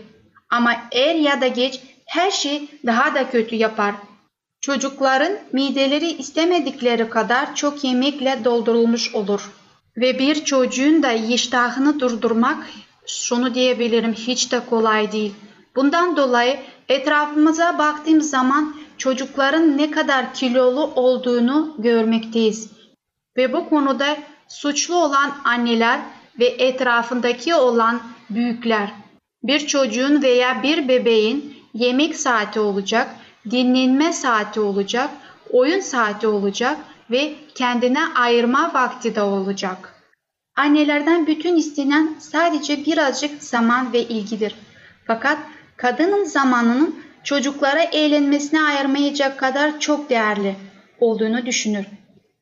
Ama 0.50 0.72
er 0.92 1.14
ya 1.14 1.40
da 1.40 1.46
geç 1.46 1.80
her 2.06 2.30
şey 2.30 2.68
daha 2.86 3.14
da 3.14 3.30
kötü 3.30 3.56
yapar. 3.56 3.94
Çocukların 4.60 5.32
mideleri 5.52 6.10
istemedikleri 6.10 7.08
kadar 7.10 7.54
çok 7.54 7.84
yemekle 7.84 8.38
doldurulmuş 8.44 9.14
olur. 9.14 9.50
Ve 9.96 10.18
bir 10.18 10.44
çocuğun 10.44 11.02
da 11.02 11.12
iştahını 11.12 12.00
durdurmak 12.00 12.66
şunu 13.06 13.54
diyebilirim 13.54 14.12
hiç 14.12 14.52
de 14.52 14.60
kolay 14.70 15.12
değil. 15.12 15.34
Bundan 15.76 16.16
dolayı 16.16 16.58
etrafımıza 16.88 17.78
baktığımız 17.78 18.30
zaman 18.30 18.74
çocukların 18.98 19.78
ne 19.78 19.90
kadar 19.90 20.34
kilolu 20.34 20.92
olduğunu 20.94 21.74
görmekteyiz. 21.78 22.70
Ve 23.36 23.52
bu 23.52 23.68
konuda 23.68 24.16
suçlu 24.48 24.96
olan 24.96 25.32
anneler 25.44 26.00
ve 26.38 26.46
etrafındaki 26.46 27.54
olan 27.54 28.00
büyükler. 28.30 28.92
Bir 29.42 29.66
çocuğun 29.66 30.22
veya 30.22 30.62
bir 30.62 30.88
bebeğin 30.88 31.54
yemek 31.74 32.16
saati 32.16 32.60
olacak, 32.60 33.16
dinlenme 33.50 34.12
saati 34.12 34.60
olacak, 34.60 35.10
oyun 35.50 35.80
saati 35.80 36.26
olacak 36.26 36.78
ve 37.10 37.34
kendine 37.54 38.06
ayırma 38.14 38.74
vakti 38.74 39.14
de 39.14 39.22
olacak. 39.22 39.94
Annelerden 40.56 41.26
bütün 41.26 41.56
istenen 41.56 42.14
sadece 42.18 42.84
birazcık 42.86 43.42
zaman 43.42 43.92
ve 43.92 44.02
ilgidir. 44.02 44.54
Fakat 45.06 45.38
kadının 45.80 46.24
zamanının 46.24 46.94
çocuklara 47.24 47.82
eğlenmesine 47.82 48.62
ayırmayacak 48.62 49.38
kadar 49.38 49.80
çok 49.80 50.10
değerli 50.10 50.54
olduğunu 51.00 51.46
düşünür. 51.46 51.86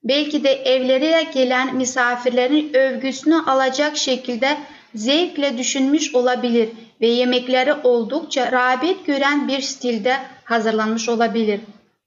Belki 0.04 0.44
de 0.44 0.50
evlere 0.50 1.22
gelen 1.34 1.76
misafirlerin 1.76 2.74
övgüsünü 2.74 3.36
alacak 3.46 3.96
şekilde 3.96 4.56
zevkle 4.94 5.58
düşünmüş 5.58 6.14
olabilir 6.14 6.68
ve 7.00 7.06
yemekleri 7.06 7.74
oldukça 7.74 8.52
rağbet 8.52 9.06
gören 9.06 9.48
bir 9.48 9.60
stilde 9.60 10.16
hazırlanmış 10.44 11.08
olabilir. 11.08 11.60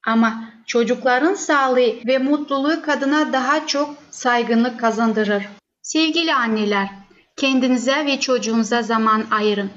Ama 0.07 0.43
çocukların 0.65 1.33
sağlığı 1.33 1.93
ve 2.07 2.17
mutluluğu 2.17 2.81
kadına 2.81 3.33
daha 3.33 3.67
çok 3.67 3.95
saygınlık 4.11 4.79
kazandırır. 4.79 5.43
Sevgili 5.81 6.33
anneler, 6.33 6.87
kendinize 7.37 8.05
ve 8.05 8.19
çocuğunuza 8.19 8.81
zaman 8.81 9.25
ayırın. 9.31 9.71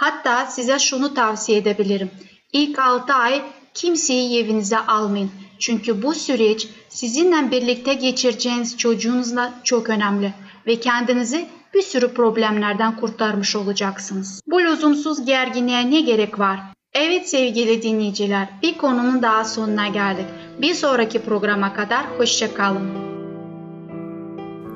Hatta 0.00 0.46
size 0.46 0.78
şunu 0.78 1.14
tavsiye 1.14 1.58
edebilirim. 1.58 2.10
İlk 2.52 2.78
6 2.78 3.12
ay 3.12 3.42
kimseyi 3.74 4.44
evinize 4.44 4.78
almayın. 4.78 5.30
Çünkü 5.58 6.02
bu 6.02 6.14
süreç 6.14 6.68
sizinle 6.88 7.50
birlikte 7.50 7.94
geçireceğiniz 7.94 8.76
çocuğunuzla 8.76 9.52
çok 9.64 9.88
önemli 9.90 10.34
ve 10.66 10.80
kendinizi 10.80 11.46
bir 11.74 11.82
sürü 11.82 12.14
problemlerden 12.14 12.96
kurtarmış 12.96 13.56
olacaksınız. 13.56 14.40
Bu 14.46 14.62
lüzumsuz 14.62 15.24
gerginliğe 15.24 15.90
ne 15.90 16.00
gerek 16.00 16.38
var? 16.38 16.60
Evet 16.94 17.28
sevgili 17.28 17.82
dinleyiciler, 17.82 18.48
bir 18.62 18.78
konunun 18.78 19.22
daha 19.22 19.44
sonuna 19.44 19.88
geldik. 19.88 20.26
Bir 20.62 20.74
sonraki 20.74 21.22
programa 21.22 21.74
kadar 21.74 22.18
hoşçakalın. 22.18 22.90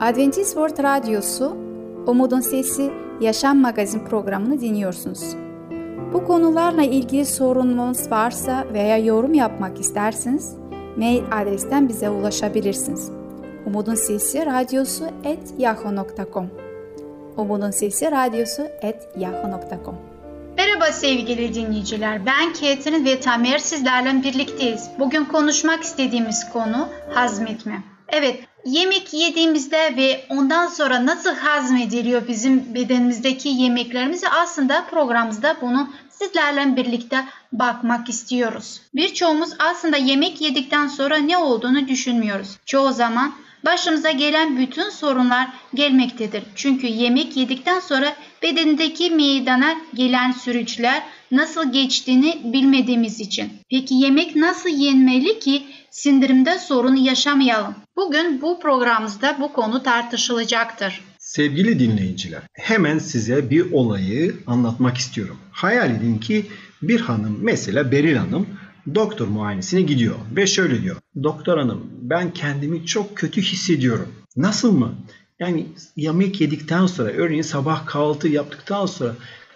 Adventist 0.00 0.50
World 0.50 0.82
Radyosu, 0.82 1.63
Umutun 2.06 2.40
Sesi 2.40 2.92
Yaşam 3.20 3.58
Magazin 3.58 4.04
programını 4.04 4.60
dinliyorsunuz. 4.60 5.36
Bu 6.12 6.24
konularla 6.24 6.82
ilgili 6.82 7.26
sorununuz 7.26 8.10
varsa 8.10 8.64
veya 8.72 8.98
yorum 8.98 9.34
yapmak 9.34 9.80
isterseniz 9.80 10.56
mail 10.96 11.22
adresten 11.32 11.88
bize 11.88 12.10
ulaşabilirsiniz. 12.10 13.10
Umutun 13.66 13.94
Sesi 13.94 14.46
Radyosu 14.46 15.04
et 15.24 15.54
yahoo.com 15.58 16.50
Umutun 17.36 17.70
Sesi 17.70 18.10
Radyosu 18.10 18.62
et 18.82 19.08
yahoo.com 19.16 19.94
Merhaba 20.56 20.92
sevgili 20.92 21.54
dinleyiciler. 21.54 22.26
Ben 22.26 22.52
Ketrin 22.52 23.04
ve 23.04 23.20
Tamer 23.20 23.58
sizlerle 23.58 24.22
birlikteyiz. 24.22 24.90
Bugün 24.98 25.24
konuşmak 25.24 25.82
istediğimiz 25.82 26.52
konu 26.52 26.88
hazmetme. 27.14 27.82
Evet, 28.08 28.40
yemek 28.64 29.12
yediğimizde 29.12 29.94
ve 29.96 30.24
ondan 30.28 30.68
sonra 30.68 31.06
nasıl 31.06 31.34
hazmediliyor 31.34 32.28
bizim 32.28 32.74
bedenimizdeki 32.74 33.48
yemeklerimizi 33.48 34.28
aslında 34.28 34.84
programımızda 34.84 35.56
bunu 35.60 35.88
sizlerle 36.10 36.76
birlikte 36.76 37.24
bakmak 37.52 38.08
istiyoruz. 38.08 38.80
Birçoğumuz 38.94 39.50
aslında 39.58 39.96
yemek 39.96 40.40
yedikten 40.40 40.88
sonra 40.88 41.16
ne 41.16 41.38
olduğunu 41.38 41.88
düşünmüyoruz. 41.88 42.48
Çoğu 42.66 42.92
zaman 42.92 43.34
başımıza 43.64 44.10
gelen 44.10 44.58
bütün 44.58 44.90
sorunlar 44.90 45.48
gelmektedir. 45.74 46.42
Çünkü 46.54 46.86
yemek 46.86 47.36
yedikten 47.36 47.80
sonra 47.80 48.16
bedenindeki 48.42 49.10
meydana 49.10 49.74
gelen 49.94 50.32
süreçler 50.32 51.02
nasıl 51.30 51.72
geçtiğini 51.72 52.40
bilmediğimiz 52.44 53.20
için. 53.20 53.52
Peki 53.70 53.94
yemek 53.94 54.36
nasıl 54.36 54.68
yenmeli 54.68 55.38
ki 55.38 55.62
sindirimde 55.94 56.58
sorun 56.58 56.96
yaşamayalım? 56.96 57.74
Bugün 57.96 58.42
bu 58.42 58.60
programımızda 58.60 59.36
bu 59.40 59.52
konu 59.52 59.82
tartışılacaktır. 59.82 61.00
Sevgili 61.18 61.78
dinleyiciler, 61.78 62.42
hemen 62.52 62.98
size 62.98 63.50
bir 63.50 63.72
olayı 63.72 64.36
anlatmak 64.46 64.96
istiyorum. 64.96 65.36
Hayal 65.52 65.90
edin 65.90 66.18
ki 66.18 66.46
bir 66.82 67.00
hanım, 67.00 67.38
mesela 67.40 67.92
Beril 67.92 68.16
Hanım, 68.16 68.46
doktor 68.94 69.28
muayenesine 69.28 69.82
gidiyor 69.82 70.14
ve 70.36 70.46
şöyle 70.46 70.82
diyor. 70.82 70.96
Doktor 71.22 71.58
hanım 71.58 71.90
ben 72.02 72.32
kendimi 72.32 72.86
çok 72.86 73.16
kötü 73.16 73.42
hissediyorum. 73.42 74.14
Nasıl 74.36 74.72
mı? 74.72 74.94
Yani 75.40 75.66
yemek 75.96 76.40
yedikten 76.40 76.86
sonra 76.86 77.10
örneğin 77.10 77.42
sabah 77.42 77.86
kahvaltı 77.86 78.28
yaptıktan 78.28 78.86
sonra 78.86 79.14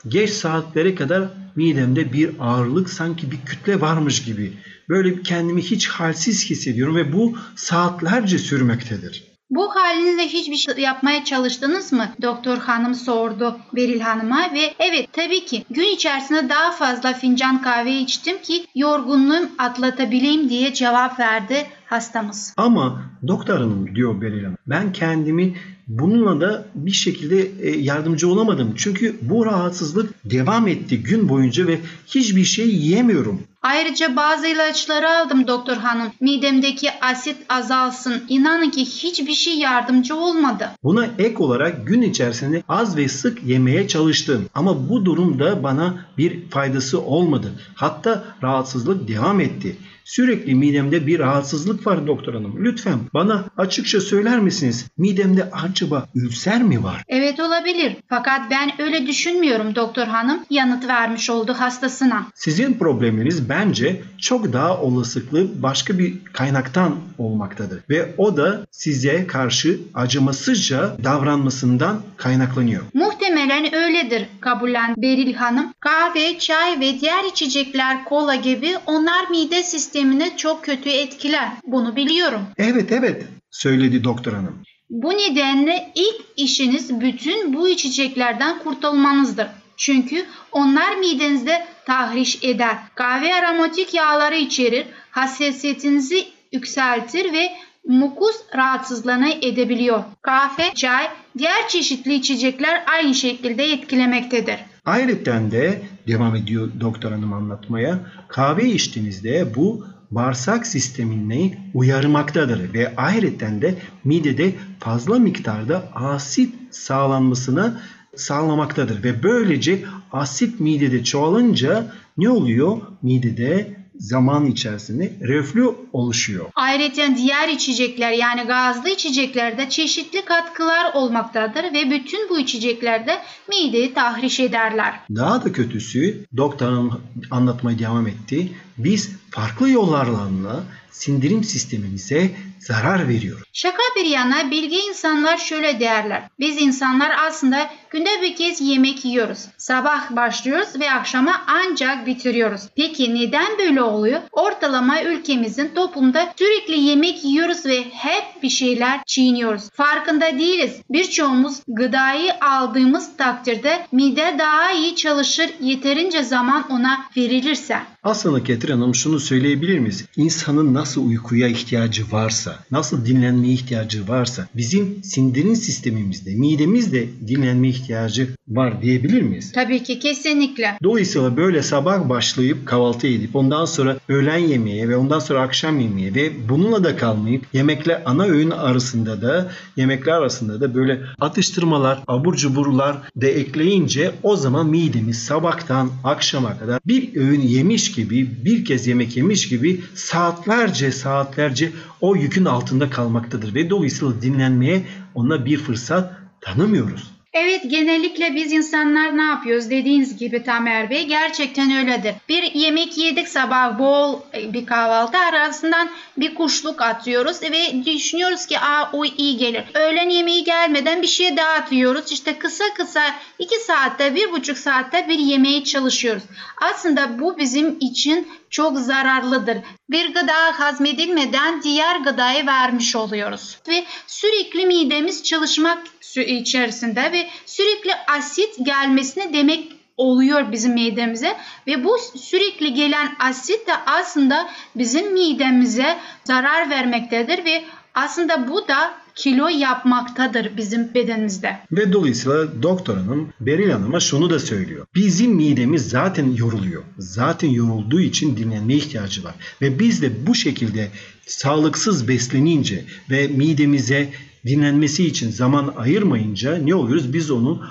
geç 0.09 0.31
saatlere 0.31 0.95
kadar 0.95 1.29
midemde 1.57 2.13
bir 2.13 2.31
ağırlık 2.41 2.91
sanki 2.91 3.31
bir 3.31 3.41
kütle 3.47 3.81
varmış 3.81 4.25
gibi. 4.25 4.53
Böyle 4.89 5.23
kendimi 5.23 5.63
hiç 5.63 5.89
halsiz 5.89 6.51
hissediyorum 6.51 6.97
ve 6.97 7.13
bu 7.13 7.39
saatlerce 7.57 8.39
sürmektedir. 8.39 9.29
Bu 9.51 9.75
halinizle 9.77 10.29
hiçbir 10.29 10.57
şey 10.57 10.75
yapmaya 10.79 11.25
çalıştınız 11.25 11.93
mı? 11.93 12.09
Doktor 12.23 12.59
hanım 12.59 12.95
sordu 12.95 13.59
Beril 13.73 14.01
hanıma 14.01 14.55
ve 14.55 14.75
evet 14.79 15.09
tabii 15.13 15.45
ki 15.45 15.65
gün 15.71 15.95
içerisinde 15.95 16.49
daha 16.49 16.71
fazla 16.71 17.13
fincan 17.13 17.63
kahve 17.63 17.99
içtim 17.99 18.43
ki 18.43 18.67
yorgunluğum 18.75 19.49
atlatabileyim 19.59 20.51
diye 20.51 20.75
cevap 20.75 21.21
verdi 21.21 21.67
hastamız. 21.88 22.55
Ama 22.57 23.03
doktor 23.27 23.59
hanım 23.59 23.94
diyor 23.94 24.20
Beril 24.20 24.44
Hanım 24.44 24.57
ben 24.66 24.92
kendimi 24.92 25.55
bununla 25.88 26.40
da 26.40 26.64
bir 26.74 26.90
şekilde 26.90 27.62
e, 27.62 27.79
yardımcı 27.81 28.29
olamadım. 28.29 28.74
Çünkü 28.77 29.16
bu 29.22 29.46
rahatsızlık 29.46 30.31
devam 30.31 30.68
etti 30.68 31.03
gün 31.03 31.29
boyunca 31.29 31.66
ve 31.66 31.79
hiçbir 32.07 32.44
şey 32.44 32.68
yiyemiyorum. 32.68 33.42
Ayrıca 33.62 34.16
bazı 34.16 34.46
ilaçları 34.46 35.11
aldım 35.11 35.46
doktor 35.46 35.77
hanım. 35.77 36.12
Midemdeki 36.20 36.90
asit 37.01 37.37
azalsın. 37.48 38.22
İnanın 38.29 38.70
ki 38.70 38.81
hiçbir 38.81 39.35
şey 39.35 39.59
yardımcı 39.59 40.16
olmadı. 40.16 40.70
Buna 40.83 41.07
ek 41.18 41.37
olarak 41.38 41.87
gün 41.87 42.03
içerisinde 42.03 42.62
az 42.68 42.96
ve 42.96 43.09
sık 43.09 43.44
yemeye 43.44 43.88
çalıştım. 43.88 44.46
Ama 44.55 44.88
bu 44.88 45.05
durumda 45.05 45.62
bana 45.62 46.05
bir 46.18 46.51
faydası 46.51 47.01
olmadı. 47.01 47.53
Hatta 47.74 48.24
rahatsızlık 48.42 49.09
devam 49.09 49.40
etti. 49.40 49.77
Sürekli 50.09 50.55
midemde 50.55 51.07
bir 51.07 51.18
rahatsızlık 51.18 51.87
var 51.87 52.07
doktor 52.07 52.35
hanım. 52.35 52.64
Lütfen 52.64 52.99
bana 53.14 53.44
açıkça 53.57 54.01
söyler 54.01 54.38
misiniz? 54.38 54.87
Midemde 54.99 55.51
acaba 55.53 56.07
ülser 56.14 56.62
mi 56.62 56.85
var? 56.85 57.03
Evet 57.09 57.40
olabilir. 57.40 57.97
Fakat 58.09 58.40
ben 58.51 58.83
öyle 58.83 59.07
düşünmüyorum 59.07 59.75
doktor 59.75 60.07
hanım. 60.07 60.40
Yanıt 60.51 60.88
vermiş 60.88 61.31
oldu 61.31 61.55
hastasına. 61.59 62.27
Sizin 62.35 62.75
probleminiz 62.75 63.49
bence 63.49 64.03
çok 64.18 64.53
daha 64.53 64.81
olasılıklı 64.81 65.62
başka 65.62 65.99
bir 65.99 66.14
kaynaktan 66.33 66.97
olmaktadır. 67.18 67.81
Ve 67.90 68.14
o 68.18 68.37
da 68.37 68.66
size 68.71 69.27
karşı 69.27 69.79
acımasızca 69.94 70.97
davranmasından 71.05 72.01
kaynaklanıyor. 72.16 72.83
Muhtemelen 72.94 73.75
öyledir 73.75 74.27
kabullen 74.40 74.94
Beril 74.97 75.35
Hanım. 75.35 75.75
Kahve, 75.81 76.38
çay 76.38 76.81
ve 76.81 77.01
diğer 77.01 77.25
içecekler 77.33 78.05
kola 78.05 78.35
gibi 78.35 78.77
onlar 78.87 79.31
mide 79.31 79.62
sistemini 79.99 80.37
çok 80.37 80.65
kötü 80.65 80.89
etkiler. 80.89 81.49
Bunu 81.67 81.97
biliyorum. 81.97 82.41
Evet 82.59 82.93
evet 82.93 83.23
söyledi 83.51 84.05
doktor 84.05 84.33
hanım. 84.33 84.63
Bu 84.91 85.11
nedenle 85.11 85.93
ilk 85.95 86.21
işiniz 86.37 87.01
bütün 87.01 87.55
bu 87.55 87.69
içeceklerden 87.69 88.59
kurtulmanızdır. 88.59 89.47
Çünkü 89.77 90.25
onlar 90.53 90.97
midenizde 90.97 91.67
tahriş 91.87 92.45
eder. 92.45 92.77
Kahve 92.95 93.35
aromatik 93.35 93.95
yağları 93.95 94.37
içerir, 94.37 94.87
hassasiyetinizi 95.11 96.25
yükseltir 96.53 97.33
ve 97.33 97.53
mukus 97.89 98.37
rahatsızlığını 98.57 99.31
edebiliyor. 99.31 100.05
Kahve, 100.23 100.75
çay, 100.75 101.09
diğer 101.39 101.69
çeşitli 101.69 102.15
içecekler 102.15 102.85
aynı 102.87 103.15
şekilde 103.15 103.65
etkilemektedir. 103.65 104.57
Ayrıca 104.88 105.51
de 105.51 105.83
devam 106.07 106.37
ediyor 106.37 106.68
doktor 106.81 107.12
hanım 107.12 107.33
anlatmaya. 107.33 107.98
Kahve 108.29 108.66
içtiğinizde 108.66 109.55
bu 109.55 109.87
bağırsak 110.11 110.66
sistemini 110.66 111.59
uyarmaktadır 111.74 112.74
ve 112.74 112.92
ayrıca 112.96 113.62
de 113.62 113.74
midede 114.05 114.53
fazla 114.81 115.18
miktarda 115.18 115.92
asit 115.94 116.55
sağlanmasına 116.70 117.81
sağlamaktadır 118.16 119.05
ve 119.05 119.22
böylece 119.22 119.85
asit 120.12 120.61
midede 120.61 121.05
çoğalınca 121.05 121.92
ne 122.18 122.31
oluyor? 122.31 122.77
Midede 123.03 123.78
zaman 123.99 124.47
içerisinde 124.47 125.13
reflü 125.21 125.69
oluşuyor. 125.93 126.47
Ayrıca 126.55 127.17
diğer 127.17 127.49
içecekler 127.49 128.13
yani 128.13 128.43
gazlı 128.43 128.89
içeceklerde 128.89 129.69
çeşitli 129.69 130.25
katkılar 130.25 130.95
olmaktadır 130.95 131.65
ve 131.65 131.91
bütün 131.91 132.29
bu 132.29 132.39
içeceklerde 132.39 133.19
mideyi 133.49 133.95
tahriş 133.95 134.41
ederler. 134.41 135.01
Daha 135.15 135.45
da 135.45 135.53
kötüsü 135.53 136.25
doktorun 136.37 137.01
anlatmaya 137.31 137.79
devam 137.79 138.07
etti. 138.07 138.53
Biz 138.79 139.11
farklı 139.31 139.71
yollarla 139.71 140.63
sindirim 140.91 141.45
sistemimize 141.45 142.31
zarar 142.59 143.09
veriyor. 143.09 143.43
Şaka 143.53 143.83
bir 143.97 144.05
yana 144.05 144.51
bilgi 144.51 144.77
insanlar 144.77 145.39
şöyle 145.39 145.81
derler. 145.81 146.23
Biz 146.39 146.63
insanlar 146.63 147.13
aslında 147.27 147.71
günde 147.90 148.22
bir 148.22 148.37
kez 148.37 148.61
yemek 148.61 149.05
yiyoruz. 149.05 149.38
Sabah 149.59 150.16
başlıyoruz 150.16 150.81
ve 150.81 150.90
akşama 150.92 151.33
ancak 151.46 152.07
bitiriyoruz. 152.07 152.61
Peki 152.77 153.14
neden 153.14 153.59
böyle 153.59 153.83
oluyor? 153.83 154.20
Ortalama 154.33 155.03
ülkemizin 155.03 155.70
toplumda 155.74 156.33
sürekli 156.37 156.81
yemek 156.81 157.24
yiyoruz 157.24 157.66
ve 157.66 157.85
hep 157.90 158.42
bir 158.42 158.51
şeyler 158.51 159.01
çiğniyoruz. 159.07 159.70
Farkında 159.70 160.38
değiliz. 160.38 160.72
Birçoğumuz 160.90 161.61
gıdayı 161.68 162.33
aldığımız 162.40 163.16
takdirde 163.16 163.87
mide 163.92 164.37
daha 164.38 164.72
iyi 164.72 164.96
çalışır 164.96 165.51
yeterince 165.61 166.22
zaman 166.22 166.70
ona 166.70 167.01
verilirse. 167.16 167.79
Aslında 168.03 168.44
Ketrin 168.44 168.72
Hanım 168.72 168.94
şunu 168.94 169.20
söyleyebilir 169.20 169.79
miyiz? 169.79 170.05
İnsanın 170.16 170.74
nasıl 170.74 171.09
uykuya 171.09 171.48
ihtiyacı 171.48 172.12
varsa, 172.12 172.59
nasıl 172.70 173.07
dinlenmeye 173.07 173.53
ihtiyacı 173.53 174.09
varsa 174.09 174.48
bizim 174.57 175.05
sindirim 175.05 175.57
sistemimizde, 175.57 176.35
midemizde 176.35 177.09
dinlenme 177.29 177.68
ihtiyacı 177.79 178.29
var 178.49 178.83
diyebilir 178.83 179.23
miyiz? 179.23 179.53
Tabii 179.53 179.83
ki 179.83 179.99
kesinlikle. 179.99 180.79
Dolayısıyla 180.83 181.37
böyle 181.37 181.62
sabah 181.62 182.09
başlayıp 182.09 182.67
kahvaltı 182.67 183.07
edip 183.07 183.37
ondan 183.37 183.64
sonra 183.64 183.97
öğlen 184.09 184.38
yemeğe 184.38 184.88
ve 184.88 184.97
ondan 184.97 185.19
sonra 185.19 185.41
akşam 185.41 185.81
yemeğe 185.81 186.14
ve 186.14 186.49
bununla 186.49 186.85
da 186.85 186.97
kalmayıp 186.97 187.47
yemekle 187.53 188.05
ana 188.05 188.25
öğün 188.25 188.51
arasında 188.51 189.23
da 189.23 189.51
yemekler 189.77 190.12
arasında 190.12 190.61
da 190.61 190.75
böyle 190.75 191.01
atıştırmalar, 191.21 191.99
abur 192.07 192.35
cuburlar 192.35 192.97
da 193.21 193.27
ekleyince 193.27 194.12
o 194.23 194.37
zaman 194.37 194.67
midemiz 194.67 195.25
sabahtan 195.25 195.91
akşama 196.05 196.59
kadar 196.59 196.81
bir 196.87 197.17
öğün 197.17 197.41
yemiş 197.41 197.93
gibi 197.93 198.45
bir 198.45 198.64
kez 198.64 198.87
yemek 198.87 199.17
yemiş 199.17 199.49
gibi 199.49 199.81
saatlerce 199.95 200.93
saatlerce 200.93 201.73
o 202.01 202.17
yükün 202.17 202.45
altında 202.45 202.91
kalmaktadır 202.91 203.55
ve 203.55 203.71
dolayısıyla 203.71 204.23
dinlenmeye 204.23 204.83
ona 205.14 205.45
bir 205.45 205.57
fırsat 205.57 206.12
tanımıyoruz. 206.41 207.17
Evet 207.40 207.62
genellikle 207.66 208.35
biz 208.35 208.53
insanlar 208.53 209.16
ne 209.16 209.22
yapıyoruz 209.22 209.70
dediğiniz 209.70 210.16
gibi 210.16 210.42
Tamer 210.42 210.90
Bey 210.90 211.07
gerçekten 211.07 211.77
öyledir. 211.77 212.14
Bir 212.29 212.42
yemek 212.42 212.98
yedik 212.98 213.29
sabah 213.29 213.79
bol 213.79 214.20
bir 214.53 214.66
kahvaltı 214.66 215.18
arasından 215.18 215.90
bir 216.16 216.35
kuşluk 216.35 216.83
atıyoruz 216.83 217.42
ve 217.42 217.85
düşünüyoruz 217.85 218.46
ki 218.46 218.59
aa 218.59 218.90
o 218.92 219.05
iyi 219.05 219.37
gelir. 219.37 219.64
Öğlen 219.74 220.09
yemeği 220.09 220.44
gelmeden 220.44 221.03
bir 221.03 221.07
şey 221.07 221.37
daha 221.37 221.53
atıyoruz. 221.53 222.12
İşte 222.12 222.38
kısa 222.38 222.64
kısa 222.77 223.03
iki 223.38 223.57
saatte 223.57 224.14
bir 224.14 224.33
buçuk 224.33 224.59
saatte 224.59 225.09
bir 225.09 225.18
yemeği 225.18 225.64
çalışıyoruz. 225.64 226.22
Aslında 226.61 227.20
bu 227.20 227.38
bizim 227.38 227.77
için 227.81 228.29
çok 228.51 228.79
zararlıdır. 228.79 229.59
Bir 229.91 230.15
gıda 230.15 230.61
hazmedilmeden 230.61 231.63
diğer 231.63 231.97
gıdayı 231.97 232.47
vermiş 232.47 232.97
oluyoruz. 232.97 233.59
Ve 233.69 233.85
sürekli 234.07 234.67
midemiz 234.67 235.23
çalışmak 235.23 235.87
içerisinde 236.17 237.13
ve 237.13 237.29
sürekli 237.47 237.91
asit 238.09 238.55
gelmesine 238.63 239.33
demek 239.33 239.73
oluyor 239.97 240.53
bizim 240.53 240.73
midemize 240.73 241.37
ve 241.67 241.85
bu 241.85 241.99
sürekli 242.17 242.75
gelen 242.75 243.17
asit 243.21 243.67
de 243.67 243.73
aslında 243.87 244.49
bizim 244.75 245.13
midemize 245.13 245.99
zarar 246.25 246.71
vermektedir 246.71 247.45
ve 247.45 247.65
aslında 247.95 248.49
bu 248.49 248.69
da 248.69 248.95
kilo 249.18 249.48
yapmaktadır 249.48 250.57
bizim 250.57 250.94
bedenimizde. 250.94 251.59
Ve 251.72 251.92
dolayısıyla 251.92 252.62
doktor 252.62 252.96
hanım 252.96 253.33
Beril 253.40 253.70
Hanım'a 253.70 254.00
şunu 254.00 254.31
da 254.31 254.38
söylüyor. 254.38 254.87
Bizim 254.94 255.35
midemiz 255.35 255.88
zaten 255.88 256.35
yoruluyor. 256.35 256.83
Zaten 256.98 257.48
yorulduğu 257.48 258.00
için 258.00 258.37
dinlenme 258.37 258.74
ihtiyacı 258.74 259.24
var. 259.24 259.35
Ve 259.62 259.78
biz 259.78 260.02
de 260.02 260.26
bu 260.26 260.35
şekilde 260.35 260.90
sağlıksız 261.26 262.09
beslenince 262.09 262.85
ve 263.11 263.28
midemize 263.28 264.09
dinlenmesi 264.46 265.07
için 265.07 265.31
zaman 265.31 265.74
ayırmayınca 265.76 266.57
ne 266.57 266.74
oluyoruz? 266.74 267.12
Biz 267.12 267.31
onun 267.31 267.62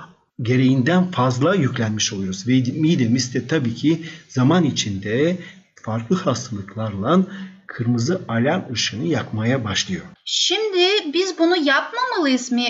gereğinden 0.42 1.12
fazla 1.12 1.56
yüklenmiş 1.56 2.14
oluyoruz. 2.14 2.48
Ve 2.48 2.54
midemiz 2.72 3.34
de 3.34 3.48
tabii 3.48 3.76
ki 3.76 4.02
zaman 4.30 4.64
içinde 4.64 5.38
farklı 5.76 6.16
hastalıklarla 6.16 7.28
kırmızı 7.68 8.22
alarm 8.28 8.74
ışığını 8.74 9.08
yakmaya 9.08 9.64
başlıyor. 9.64 10.06
Şimdi 10.26 11.14
biz 11.14 11.40
bunu 11.40 11.56
yapmamalıyız 11.58 12.52
mı 12.52 12.62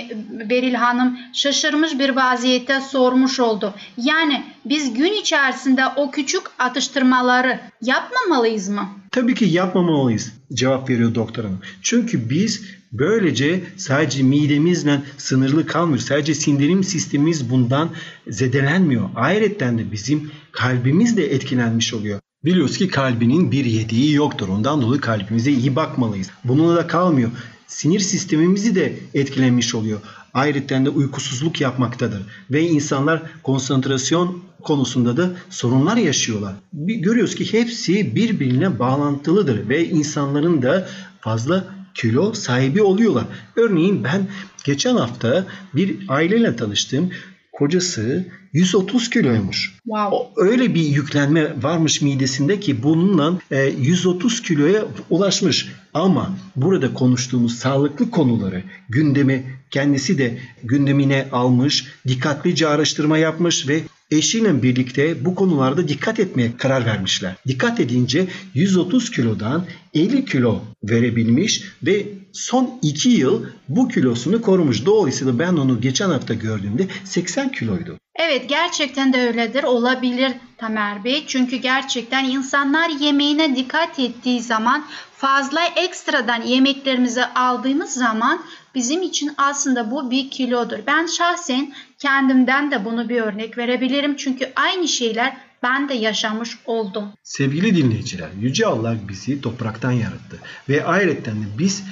Beril 0.49 0.73
Hanım? 0.73 1.17
Şaşırmış 1.33 1.99
bir 1.99 2.09
vaziyette 2.09 2.81
sormuş 2.81 3.39
oldu. 3.39 3.73
Yani 3.97 4.43
biz 4.65 4.93
gün 4.93 5.13
içerisinde 5.13 5.81
o 5.95 6.11
küçük 6.11 6.41
atıştırmaları 6.59 7.59
yapmamalıyız 7.81 8.69
mı? 8.69 8.89
Tabii 9.11 9.35
ki 9.35 9.45
yapmamalıyız 9.45 10.33
cevap 10.53 10.89
veriyor 10.89 11.15
doktor 11.15 11.43
hanım. 11.43 11.59
Çünkü 11.81 12.29
biz 12.29 12.65
böylece 12.91 13.63
sadece 13.77 14.23
midemizle 14.23 15.01
sınırlı 15.17 15.65
kalmıyor. 15.65 15.99
Sadece 15.99 16.33
sindirim 16.35 16.83
sistemimiz 16.83 17.49
bundan 17.49 17.89
zedelenmiyor. 18.27 19.09
Ayrıca 19.15 19.77
de 19.77 19.91
bizim 19.91 20.31
kalbimiz 20.51 21.17
de 21.17 21.33
etkilenmiş 21.33 21.93
oluyor. 21.93 22.19
Biliyoruz 22.45 22.77
ki 22.77 22.87
kalbinin 22.87 23.51
bir 23.51 23.65
yediği 23.65 24.13
yoktur. 24.13 24.49
Ondan 24.49 24.81
dolayı 24.81 25.01
kalbimize 25.01 25.51
iyi 25.51 25.75
bakmalıyız. 25.75 26.29
Bununla 26.43 26.75
da 26.75 26.87
kalmıyor. 26.87 27.31
Sinir 27.67 27.99
sistemimizi 27.99 28.75
de 28.75 28.99
etkilenmiş 29.13 29.75
oluyor. 29.75 29.99
Ayrıca 30.33 30.85
de 30.85 30.89
uykusuzluk 30.89 31.61
yapmaktadır. 31.61 32.21
Ve 32.51 32.61
insanlar 32.61 33.21
konsantrasyon 33.43 34.43
konusunda 34.63 35.17
da 35.17 35.31
sorunlar 35.49 35.97
yaşıyorlar. 35.97 36.53
Görüyoruz 36.73 37.35
ki 37.35 37.53
hepsi 37.53 38.15
birbirine 38.15 38.79
bağlantılıdır 38.79 39.69
ve 39.69 39.89
insanların 39.89 40.61
da 40.61 40.89
fazla 41.21 41.63
kilo 41.93 42.33
sahibi 42.33 42.81
oluyorlar. 42.81 43.25
Örneğin 43.55 44.03
ben 44.03 44.27
geçen 44.63 44.95
hafta 44.95 45.45
bir 45.75 45.95
aileyle 46.07 46.55
tanıştım. 46.55 47.09
Kocası 47.57 48.25
130 48.53 49.09
kiloymuş. 49.09 49.73
Wow. 49.83 50.17
Öyle 50.35 50.75
bir 50.75 50.81
yüklenme 50.81 51.63
varmış 51.63 52.01
midesinde 52.01 52.59
ki 52.59 52.83
bununla 52.83 53.39
130 53.77 54.39
e, 54.39 54.43
kiloya 54.43 54.85
ulaşmış. 55.09 55.71
Ama 55.93 56.37
burada 56.55 56.93
konuştuğumuz 56.93 57.55
sağlıklı 57.59 58.11
konuları 58.11 58.63
gündemi 58.89 59.43
kendisi 59.71 60.17
de 60.17 60.37
gündemine 60.63 61.27
almış, 61.31 61.85
dikkatlice 62.07 62.67
araştırma 62.67 63.17
yapmış 63.17 63.67
ve 63.67 63.81
eşiyle 64.11 64.63
birlikte 64.63 65.25
bu 65.25 65.35
konularda 65.35 65.87
dikkat 65.87 66.19
etmeye 66.19 66.57
karar 66.57 66.85
vermişler. 66.85 67.35
Dikkat 67.47 67.79
edince 67.79 68.27
130 68.53 69.11
kilodan 69.11 69.65
50 69.93 70.25
kilo 70.25 70.61
verebilmiş 70.83 71.63
ve 71.83 72.05
son 72.33 72.79
2 72.81 73.09
yıl 73.09 73.45
bu 73.69 73.87
kilosunu 73.87 74.41
korumuş. 74.41 74.85
Dolayısıyla 74.85 75.39
ben 75.39 75.53
onu 75.53 75.81
geçen 75.81 76.09
hafta 76.09 76.33
gördüğümde 76.33 76.87
80 77.03 77.51
kiloydu. 77.51 77.97
Evet 78.15 78.49
gerçekten 78.49 79.13
de 79.13 79.27
öyledir. 79.27 79.63
Olabilir 79.63 80.31
Tamer 80.57 81.03
Bey. 81.03 81.23
Çünkü 81.27 81.55
gerçekten 81.55 82.25
insanlar 82.25 82.89
yemeğine 82.89 83.55
dikkat 83.55 83.99
ettiği 83.99 84.41
zaman 84.41 84.85
fazla 85.17 85.59
ekstradan 85.75 86.41
yemeklerimizi 86.41 87.25
aldığımız 87.25 87.89
zaman 87.89 88.41
bizim 88.75 89.01
için 89.01 89.31
aslında 89.37 89.91
bu 89.91 90.11
bir 90.11 90.29
kilodur. 90.29 90.77
Ben 90.87 91.05
şahsen 91.05 91.73
kendimden 91.99 92.71
de 92.71 92.85
bunu 92.85 93.09
bir 93.09 93.21
örnek 93.21 93.57
verebilirim. 93.57 94.15
Çünkü 94.15 94.51
aynı 94.55 94.87
şeyler 94.87 95.37
ben 95.63 95.89
de 95.89 95.93
yaşamış 95.93 96.57
oldum. 96.65 97.03
Sevgili 97.23 97.75
dinleyiciler, 97.75 98.29
Yüce 98.41 98.65
Allah 98.65 98.95
bizi 99.09 99.41
topraktan 99.41 99.91
yarattı. 99.91 100.37
Ve 100.69 100.85
ayrıca 100.85 101.25
de 101.25 101.31
biz 101.59 101.83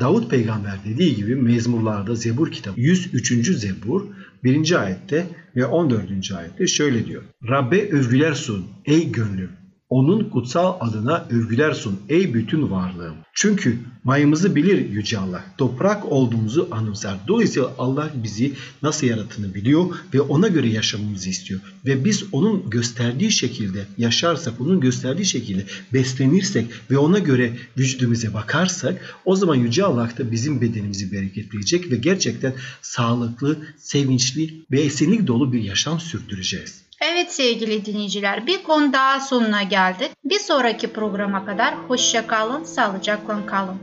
Davut 0.00 0.30
peygamber 0.30 0.74
dediği 0.84 1.16
gibi 1.16 1.36
mezmurlarda 1.36 2.14
Zebur 2.14 2.52
kitabı 2.52 2.80
103. 2.80 3.48
Zebur 3.58 4.06
1. 4.44 4.82
ayette 4.82 5.26
ve 5.56 5.66
14. 5.66 6.32
ayette 6.38 6.66
şöyle 6.66 7.06
diyor. 7.06 7.22
Rabbe 7.48 7.88
övgüler 7.88 8.34
sun 8.34 8.66
ey 8.84 9.12
gönlüm 9.12 9.61
onun 9.92 10.30
kutsal 10.30 10.76
adına 10.80 11.26
övgüler 11.30 11.72
sun 11.72 12.00
ey 12.08 12.34
bütün 12.34 12.70
varlığım. 12.70 13.16
Çünkü 13.34 13.78
mayımızı 14.04 14.54
bilir 14.54 14.90
Yüce 14.90 15.18
Allah. 15.18 15.44
Toprak 15.58 16.12
olduğumuzu 16.12 16.68
anımsar. 16.70 17.18
Dolayısıyla 17.28 17.72
Allah 17.78 18.10
bizi 18.14 18.52
nasıl 18.82 19.06
yarattığını 19.06 19.54
biliyor 19.54 19.86
ve 20.14 20.20
ona 20.20 20.48
göre 20.48 20.68
yaşamamızı 20.68 21.30
istiyor. 21.30 21.60
Ve 21.86 22.04
biz 22.04 22.24
onun 22.32 22.70
gösterdiği 22.70 23.32
şekilde 23.32 23.86
yaşarsak, 23.98 24.60
onun 24.60 24.80
gösterdiği 24.80 25.26
şekilde 25.26 25.64
beslenirsek 25.92 26.66
ve 26.90 26.98
ona 26.98 27.18
göre 27.18 27.52
vücudumuza 27.78 28.34
bakarsak 28.34 29.16
o 29.24 29.36
zaman 29.36 29.54
Yüce 29.54 29.84
Allah 29.84 30.10
da 30.18 30.30
bizim 30.30 30.60
bedenimizi 30.60 31.12
bereketleyecek 31.12 31.90
ve 31.90 31.96
gerçekten 31.96 32.54
sağlıklı, 32.82 33.58
sevinçli 33.78 34.54
ve 34.70 34.80
esenlik 34.80 35.26
dolu 35.26 35.52
bir 35.52 35.62
yaşam 35.62 36.00
sürdüreceğiz. 36.00 36.81
Evet 37.10 37.32
sevgili 37.32 37.84
dinleyiciler 37.84 38.46
bir 38.46 38.62
konu 38.62 38.92
daha 38.92 39.20
sonuna 39.20 39.62
geldik. 39.62 40.10
Bir 40.24 40.38
sonraki 40.38 40.92
programa 40.92 41.44
kadar 41.46 41.74
hoşça 41.88 42.26
kalın, 42.26 42.64
sağlıcakla 42.64 43.46
kalın. 43.46 43.76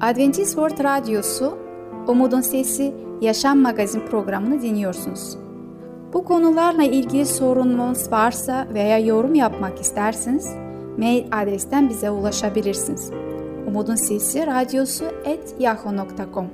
Adventist 0.00 0.50
World 0.50 0.84
Radyosu 0.84 1.58
Umutun 2.06 2.40
Sesi 2.40 2.94
Yaşam 3.20 3.58
Magazin 3.58 4.00
programını 4.00 4.62
dinliyorsunuz. 4.62 5.36
Bu 6.12 6.24
konularla 6.24 6.82
ilgili 6.82 7.26
sorununuz 7.26 8.12
varsa 8.12 8.66
veya 8.74 8.98
yorum 8.98 9.34
yapmak 9.34 9.80
isterseniz 9.80 10.48
mail 10.98 11.24
adresten 11.32 11.88
bize 11.88 12.10
ulaşabilirsiniz. 12.10 13.10
Umutun 13.66 13.94
Sesi 13.94 14.46
Radyosu 14.46 15.04
et 15.24 15.54
yahoo.com 15.58 16.46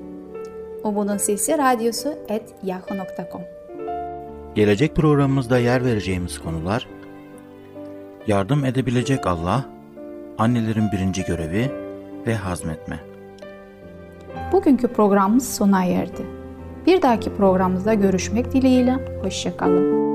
Umutun 0.85 1.17
Sesi 1.17 1.59
Radyosu 1.59 2.15
et 2.29 2.55
yahoo.com 2.63 3.56
Gelecek 4.57 4.97
programımızda 4.97 5.59
yer 5.59 5.85
vereceğimiz 5.85 6.38
konular 6.38 6.88
Yardım 8.27 8.64
edebilecek 8.64 9.27
Allah, 9.27 9.64
annelerin 10.38 10.92
birinci 10.92 11.25
görevi 11.25 11.71
ve 12.27 12.35
hazmetme. 12.35 13.01
Bugünkü 14.53 14.88
programımız 14.88 15.55
sona 15.55 15.85
erdi. 15.85 16.27
Bir 16.87 17.03
dahaki 17.03 17.35
programımızda 17.35 17.95
görüşmek 17.95 18.53
dileğiyle. 18.53 18.99
Hoşçakalın. 19.23 20.06